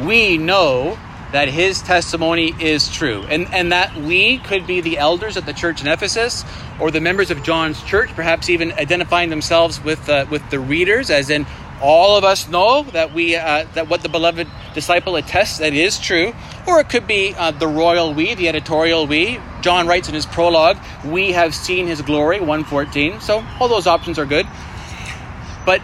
We 0.00 0.38
know 0.38 0.96
that 1.32 1.48
his 1.48 1.82
testimony 1.82 2.54
is 2.60 2.88
true. 2.88 3.24
And, 3.28 3.52
and 3.52 3.72
that 3.72 3.96
we 3.96 4.38
could 4.38 4.66
be 4.66 4.80
the 4.80 4.98
elders 4.98 5.36
at 5.36 5.46
the 5.46 5.52
church 5.52 5.80
in 5.80 5.88
Ephesus 5.88 6.44
or 6.78 6.90
the 6.90 7.00
members 7.00 7.30
of 7.30 7.42
John's 7.42 7.82
church, 7.82 8.10
perhaps 8.10 8.48
even 8.48 8.70
identifying 8.72 9.30
themselves 9.30 9.82
with, 9.82 10.08
uh, 10.08 10.26
with 10.30 10.48
the 10.50 10.60
readers, 10.60 11.10
as 11.10 11.28
in 11.28 11.44
all 11.82 12.16
of 12.16 12.22
us 12.22 12.48
know 12.48 12.84
that 12.92 13.12
we 13.12 13.34
uh, 13.34 13.66
that 13.74 13.88
what 13.88 14.02
the 14.02 14.08
beloved 14.08 14.46
disciple 14.72 15.16
attests 15.16 15.58
that 15.58 15.74
is 15.74 15.98
true, 15.98 16.32
or 16.66 16.80
it 16.80 16.88
could 16.88 17.06
be 17.06 17.34
uh, 17.34 17.50
the 17.50 17.66
royal 17.66 18.14
we, 18.14 18.34
the 18.34 18.48
editorial 18.48 19.06
we. 19.06 19.40
John 19.60 19.86
writes 19.86 20.08
in 20.08 20.14
his 20.14 20.26
prologue, 20.26 20.78
"We 21.04 21.32
have 21.32 21.54
seen 21.54 21.86
his 21.86 22.02
glory," 22.02 22.40
one 22.40 22.64
fourteen. 22.64 23.20
So 23.20 23.44
all 23.60 23.68
those 23.68 23.86
options 23.86 24.18
are 24.18 24.26
good. 24.26 24.46
But 25.64 25.80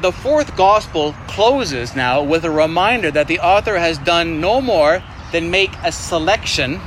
the 0.00 0.12
fourth 0.12 0.56
gospel 0.56 1.14
closes 1.26 1.96
now 1.96 2.22
with 2.22 2.44
a 2.44 2.50
reminder 2.50 3.10
that 3.10 3.26
the 3.26 3.40
author 3.40 3.78
has 3.78 3.98
done 3.98 4.40
no 4.40 4.60
more 4.60 5.02
than 5.32 5.50
make 5.50 5.70
a 5.84 5.92
selection 5.92 6.80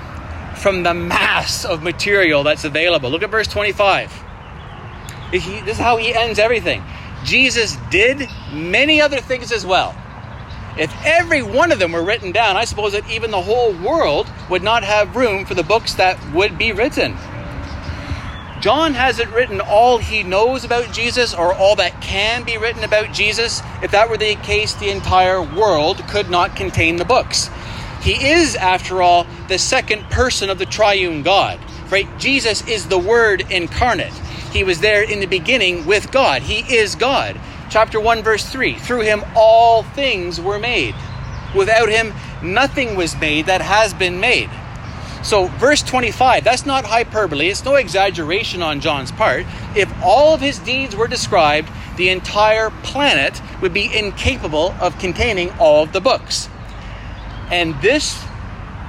from 0.55 0.83
the 0.83 0.93
mass 0.93 1.65
of 1.65 1.83
material 1.83 2.43
that's 2.43 2.63
available. 2.63 3.09
Look 3.09 3.23
at 3.23 3.29
verse 3.29 3.47
25. 3.47 4.23
This 5.31 5.45
is 5.47 5.77
how 5.77 5.97
he 5.97 6.13
ends 6.13 6.39
everything. 6.39 6.83
Jesus 7.23 7.77
did 7.89 8.27
many 8.51 9.01
other 9.01 9.19
things 9.19 9.51
as 9.51 9.65
well. 9.65 9.95
If 10.77 10.93
every 11.05 11.41
one 11.41 11.71
of 11.71 11.79
them 11.79 11.91
were 11.91 12.03
written 12.03 12.31
down, 12.31 12.55
I 12.55 12.65
suppose 12.65 12.93
that 12.93 13.09
even 13.09 13.31
the 13.31 13.41
whole 13.41 13.73
world 13.73 14.27
would 14.49 14.63
not 14.63 14.83
have 14.83 15.15
room 15.15 15.45
for 15.45 15.53
the 15.53 15.63
books 15.63 15.95
that 15.95 16.17
would 16.33 16.57
be 16.57 16.71
written. 16.71 17.17
John 18.61 18.93
hasn't 18.93 19.31
written 19.31 19.59
all 19.59 19.97
he 19.97 20.21
knows 20.21 20.63
about 20.63 20.93
Jesus 20.93 21.33
or 21.33 21.53
all 21.53 21.75
that 21.77 21.99
can 21.99 22.43
be 22.43 22.57
written 22.57 22.83
about 22.83 23.11
Jesus. 23.11 23.61
If 23.81 23.89
that 23.91 24.07
were 24.07 24.17
the 24.17 24.35
case, 24.35 24.75
the 24.75 24.91
entire 24.91 25.41
world 25.41 25.97
could 26.07 26.29
not 26.29 26.55
contain 26.55 26.97
the 26.97 27.05
books. 27.05 27.49
He 28.01 28.29
is, 28.29 28.55
after 28.55 29.01
all, 29.01 29.25
the 29.47 29.57
second 29.57 30.03
person 30.11 30.49
of 30.49 30.59
the 30.59 30.67
triune 30.67 31.23
God. 31.23 31.59
Right? 31.89 32.07
Jesus 32.19 32.65
is 32.67 32.87
the 32.87 32.99
Word 32.99 33.45
incarnate. 33.51 34.13
He 34.53 34.63
was 34.63 34.79
there 34.79 35.03
in 35.03 35.19
the 35.19 35.25
beginning 35.25 35.85
with 35.85 36.11
God. 36.11 36.41
He 36.43 36.75
is 36.75 36.95
God. 36.95 37.39
Chapter 37.71 38.01
1, 38.01 38.21
verse 38.21 38.45
3 38.45 38.75
Through 38.75 39.01
him 39.01 39.23
all 39.33 39.83
things 39.83 40.41
were 40.41 40.59
made. 40.59 40.93
Without 41.55 41.87
him, 41.87 42.13
nothing 42.43 42.97
was 42.97 43.15
made 43.15 43.45
that 43.45 43.61
has 43.61 43.93
been 43.93 44.19
made. 44.19 44.49
So, 45.23 45.47
verse 45.47 45.81
25, 45.81 46.43
that's 46.43 46.65
not 46.65 46.83
hyperbole, 46.83 47.47
it's 47.47 47.63
no 47.63 47.75
exaggeration 47.75 48.61
on 48.61 48.81
John's 48.81 49.13
part. 49.13 49.45
If 49.73 49.89
all 50.03 50.33
of 50.33 50.41
his 50.41 50.59
deeds 50.59 50.97
were 50.97 51.07
described, 51.07 51.69
the 51.95 52.09
entire 52.09 52.71
planet 52.83 53.41
would 53.61 53.73
be 53.73 53.97
incapable 53.97 54.75
of 54.81 54.99
containing 54.99 55.51
all 55.51 55.83
of 55.83 55.93
the 55.93 56.01
books. 56.01 56.49
And 57.51 57.79
this 57.81 58.21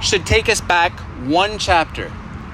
should 0.01 0.25
take 0.25 0.49
us 0.49 0.59
back 0.59 0.99
one 1.25 1.57
chapter, 1.57 2.11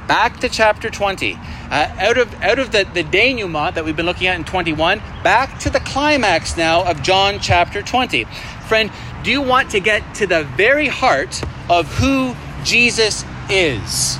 back 0.07 0.39
to 0.41 0.49
chapter 0.49 0.91
20 0.91 1.39
uh, 1.71 1.93
out 1.99 2.17
of 2.17 2.33
out 2.41 2.59
of 2.59 2.71
the, 2.71 2.87
the 2.93 3.03
denouement 3.03 3.75
that 3.75 3.85
we've 3.85 3.95
been 3.95 4.05
looking 4.05 4.27
at 4.27 4.35
in 4.35 4.43
21 4.43 4.99
back 5.23 5.59
to 5.59 5.69
the 5.69 5.79
climax 5.81 6.57
now 6.57 6.83
of 6.89 7.01
john 7.01 7.39
chapter 7.39 7.81
20 7.81 8.25
friend 8.67 8.91
do 9.23 9.31
you 9.31 9.41
want 9.41 9.69
to 9.69 9.79
get 9.79 10.15
to 10.15 10.25
the 10.25 10.43
very 10.55 10.87
heart 10.87 11.41
of 11.69 11.87
who 11.95 12.35
jesus 12.63 13.23
is 13.49 14.19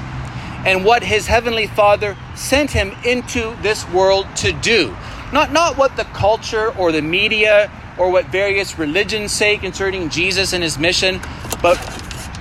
and 0.66 0.84
what 0.84 1.04
his 1.04 1.28
heavenly 1.28 1.68
father 1.68 2.18
sent 2.36 2.72
him 2.72 2.92
into 3.06 3.56
this 3.62 3.88
world 3.90 4.28
to 4.38 4.52
do? 4.52 4.96
Not 5.32 5.52
not 5.52 5.78
what 5.78 5.96
the 5.96 6.04
culture 6.06 6.76
or 6.78 6.92
the 6.92 7.02
media 7.02 7.72
or 7.98 8.12
what 8.12 8.26
various 8.26 8.78
religions 8.78 9.32
say 9.32 9.58
concerning 9.58 10.10
jesus 10.10 10.54
and 10.54 10.64
his 10.64 10.78
mission 10.78 11.20
but 11.62 11.78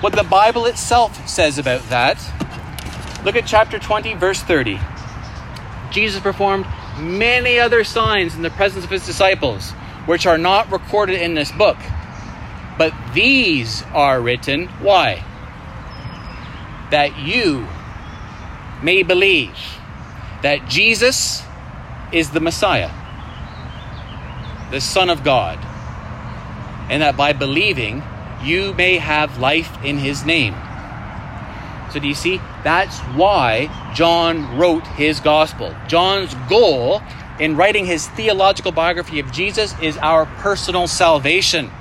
what 0.01 0.13
the 0.13 0.23
bible 0.23 0.65
itself 0.65 1.27
says 1.27 1.57
about 1.57 1.81
that. 1.89 2.17
Look 3.23 3.35
at 3.35 3.45
chapter 3.45 3.79
20 3.79 4.15
verse 4.15 4.41
30 4.41 4.79
Jesus 5.91 6.21
performed 6.21 6.65
many 6.97 7.59
other 7.59 7.83
signs 7.83 8.35
in 8.35 8.41
the 8.41 8.49
presence 8.49 8.85
of 8.85 8.91
his 8.91 9.05
disciples, 9.05 9.71
which 10.05 10.25
are 10.25 10.37
not 10.37 10.71
recorded 10.71 11.21
in 11.21 11.33
this 11.33 11.51
book. 11.51 11.77
But 12.77 12.93
these 13.13 13.83
are 13.93 14.21
written, 14.21 14.67
why? 14.79 15.23
That 16.91 17.19
you 17.19 17.67
may 18.81 19.03
believe 19.03 19.57
that 20.41 20.67
Jesus 20.69 21.43
is 22.11 22.31
the 22.31 22.39
Messiah, 22.39 22.91
the 24.71 24.81
Son 24.81 25.09
of 25.09 25.23
God, 25.23 25.59
and 26.89 27.01
that 27.01 27.17
by 27.17 27.33
believing 27.33 28.01
you 28.41 28.73
may 28.73 28.97
have 28.97 29.37
life 29.37 29.71
in 29.83 29.97
his 29.97 30.25
name. 30.25 30.55
So, 31.91 31.99
do 31.99 32.07
you 32.07 32.15
see? 32.15 32.39
That's 32.63 32.99
why 32.99 33.69
John 33.95 34.57
wrote 34.57 34.85
his 34.87 35.19
gospel. 35.19 35.73
John's 35.87 36.33
goal 36.49 37.01
in 37.39 37.55
writing 37.55 37.85
his 37.85 38.07
theological 38.09 38.71
biography 38.71 39.19
of 39.19 39.31
Jesus 39.31 39.73
is 39.81 39.97
our 39.97 40.25
personal 40.25 40.87
salvation. 40.87 41.71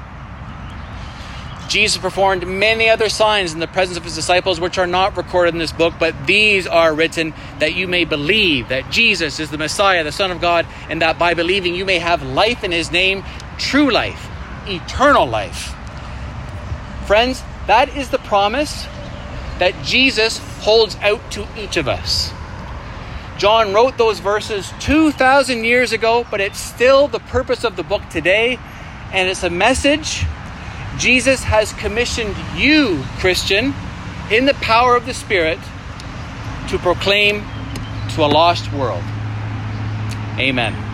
Jesus 1.68 1.98
performed 1.98 2.46
many 2.46 2.88
other 2.88 3.10
signs 3.10 3.52
in 3.52 3.60
the 3.60 3.66
presence 3.66 3.98
of 3.98 4.04
his 4.04 4.14
disciples, 4.14 4.58
which 4.58 4.78
are 4.78 4.86
not 4.86 5.16
recorded 5.16 5.52
in 5.54 5.58
this 5.58 5.72
book, 5.72 5.94
but 5.98 6.26
these 6.26 6.66
are 6.66 6.94
written 6.94 7.34
that 7.58 7.74
you 7.74 7.86
may 7.86 8.04
believe 8.04 8.68
that 8.68 8.90
Jesus 8.90 9.38
is 9.38 9.50
the 9.50 9.58
Messiah, 9.58 10.02
the 10.02 10.12
Son 10.12 10.30
of 10.30 10.40
God, 10.40 10.66
and 10.88 11.02
that 11.02 11.18
by 11.18 11.34
believing 11.34 11.74
you 11.74 11.84
may 11.84 11.98
have 11.98 12.22
life 12.22 12.64
in 12.64 12.72
his 12.72 12.90
name, 12.90 13.22
true 13.58 13.90
life, 13.90 14.30
eternal 14.66 15.26
life. 15.26 15.74
Friends, 17.06 17.42
that 17.66 17.94
is 17.94 18.08
the 18.08 18.18
promise 18.18 18.86
that 19.58 19.74
Jesus 19.84 20.38
holds 20.60 20.96
out 20.96 21.30
to 21.32 21.46
each 21.56 21.76
of 21.76 21.88
us. 21.88 22.32
John 23.38 23.72
wrote 23.72 23.96
those 23.96 24.18
verses 24.18 24.72
2,000 24.80 25.64
years 25.64 25.92
ago, 25.92 26.26
but 26.30 26.40
it's 26.40 26.58
still 26.58 27.06
the 27.06 27.20
purpose 27.20 27.62
of 27.62 27.76
the 27.76 27.84
book 27.84 28.02
today, 28.10 28.58
and 29.12 29.28
it's 29.28 29.44
a 29.44 29.50
message 29.50 30.24
Jesus 30.98 31.44
has 31.44 31.72
commissioned 31.74 32.34
you, 32.56 33.04
Christian, 33.20 33.72
in 34.30 34.46
the 34.46 34.54
power 34.54 34.96
of 34.96 35.06
the 35.06 35.14
Spirit 35.14 35.60
to 36.68 36.78
proclaim 36.78 37.44
to 38.14 38.24
a 38.24 38.26
lost 38.26 38.72
world. 38.72 39.04
Amen. 40.38 40.87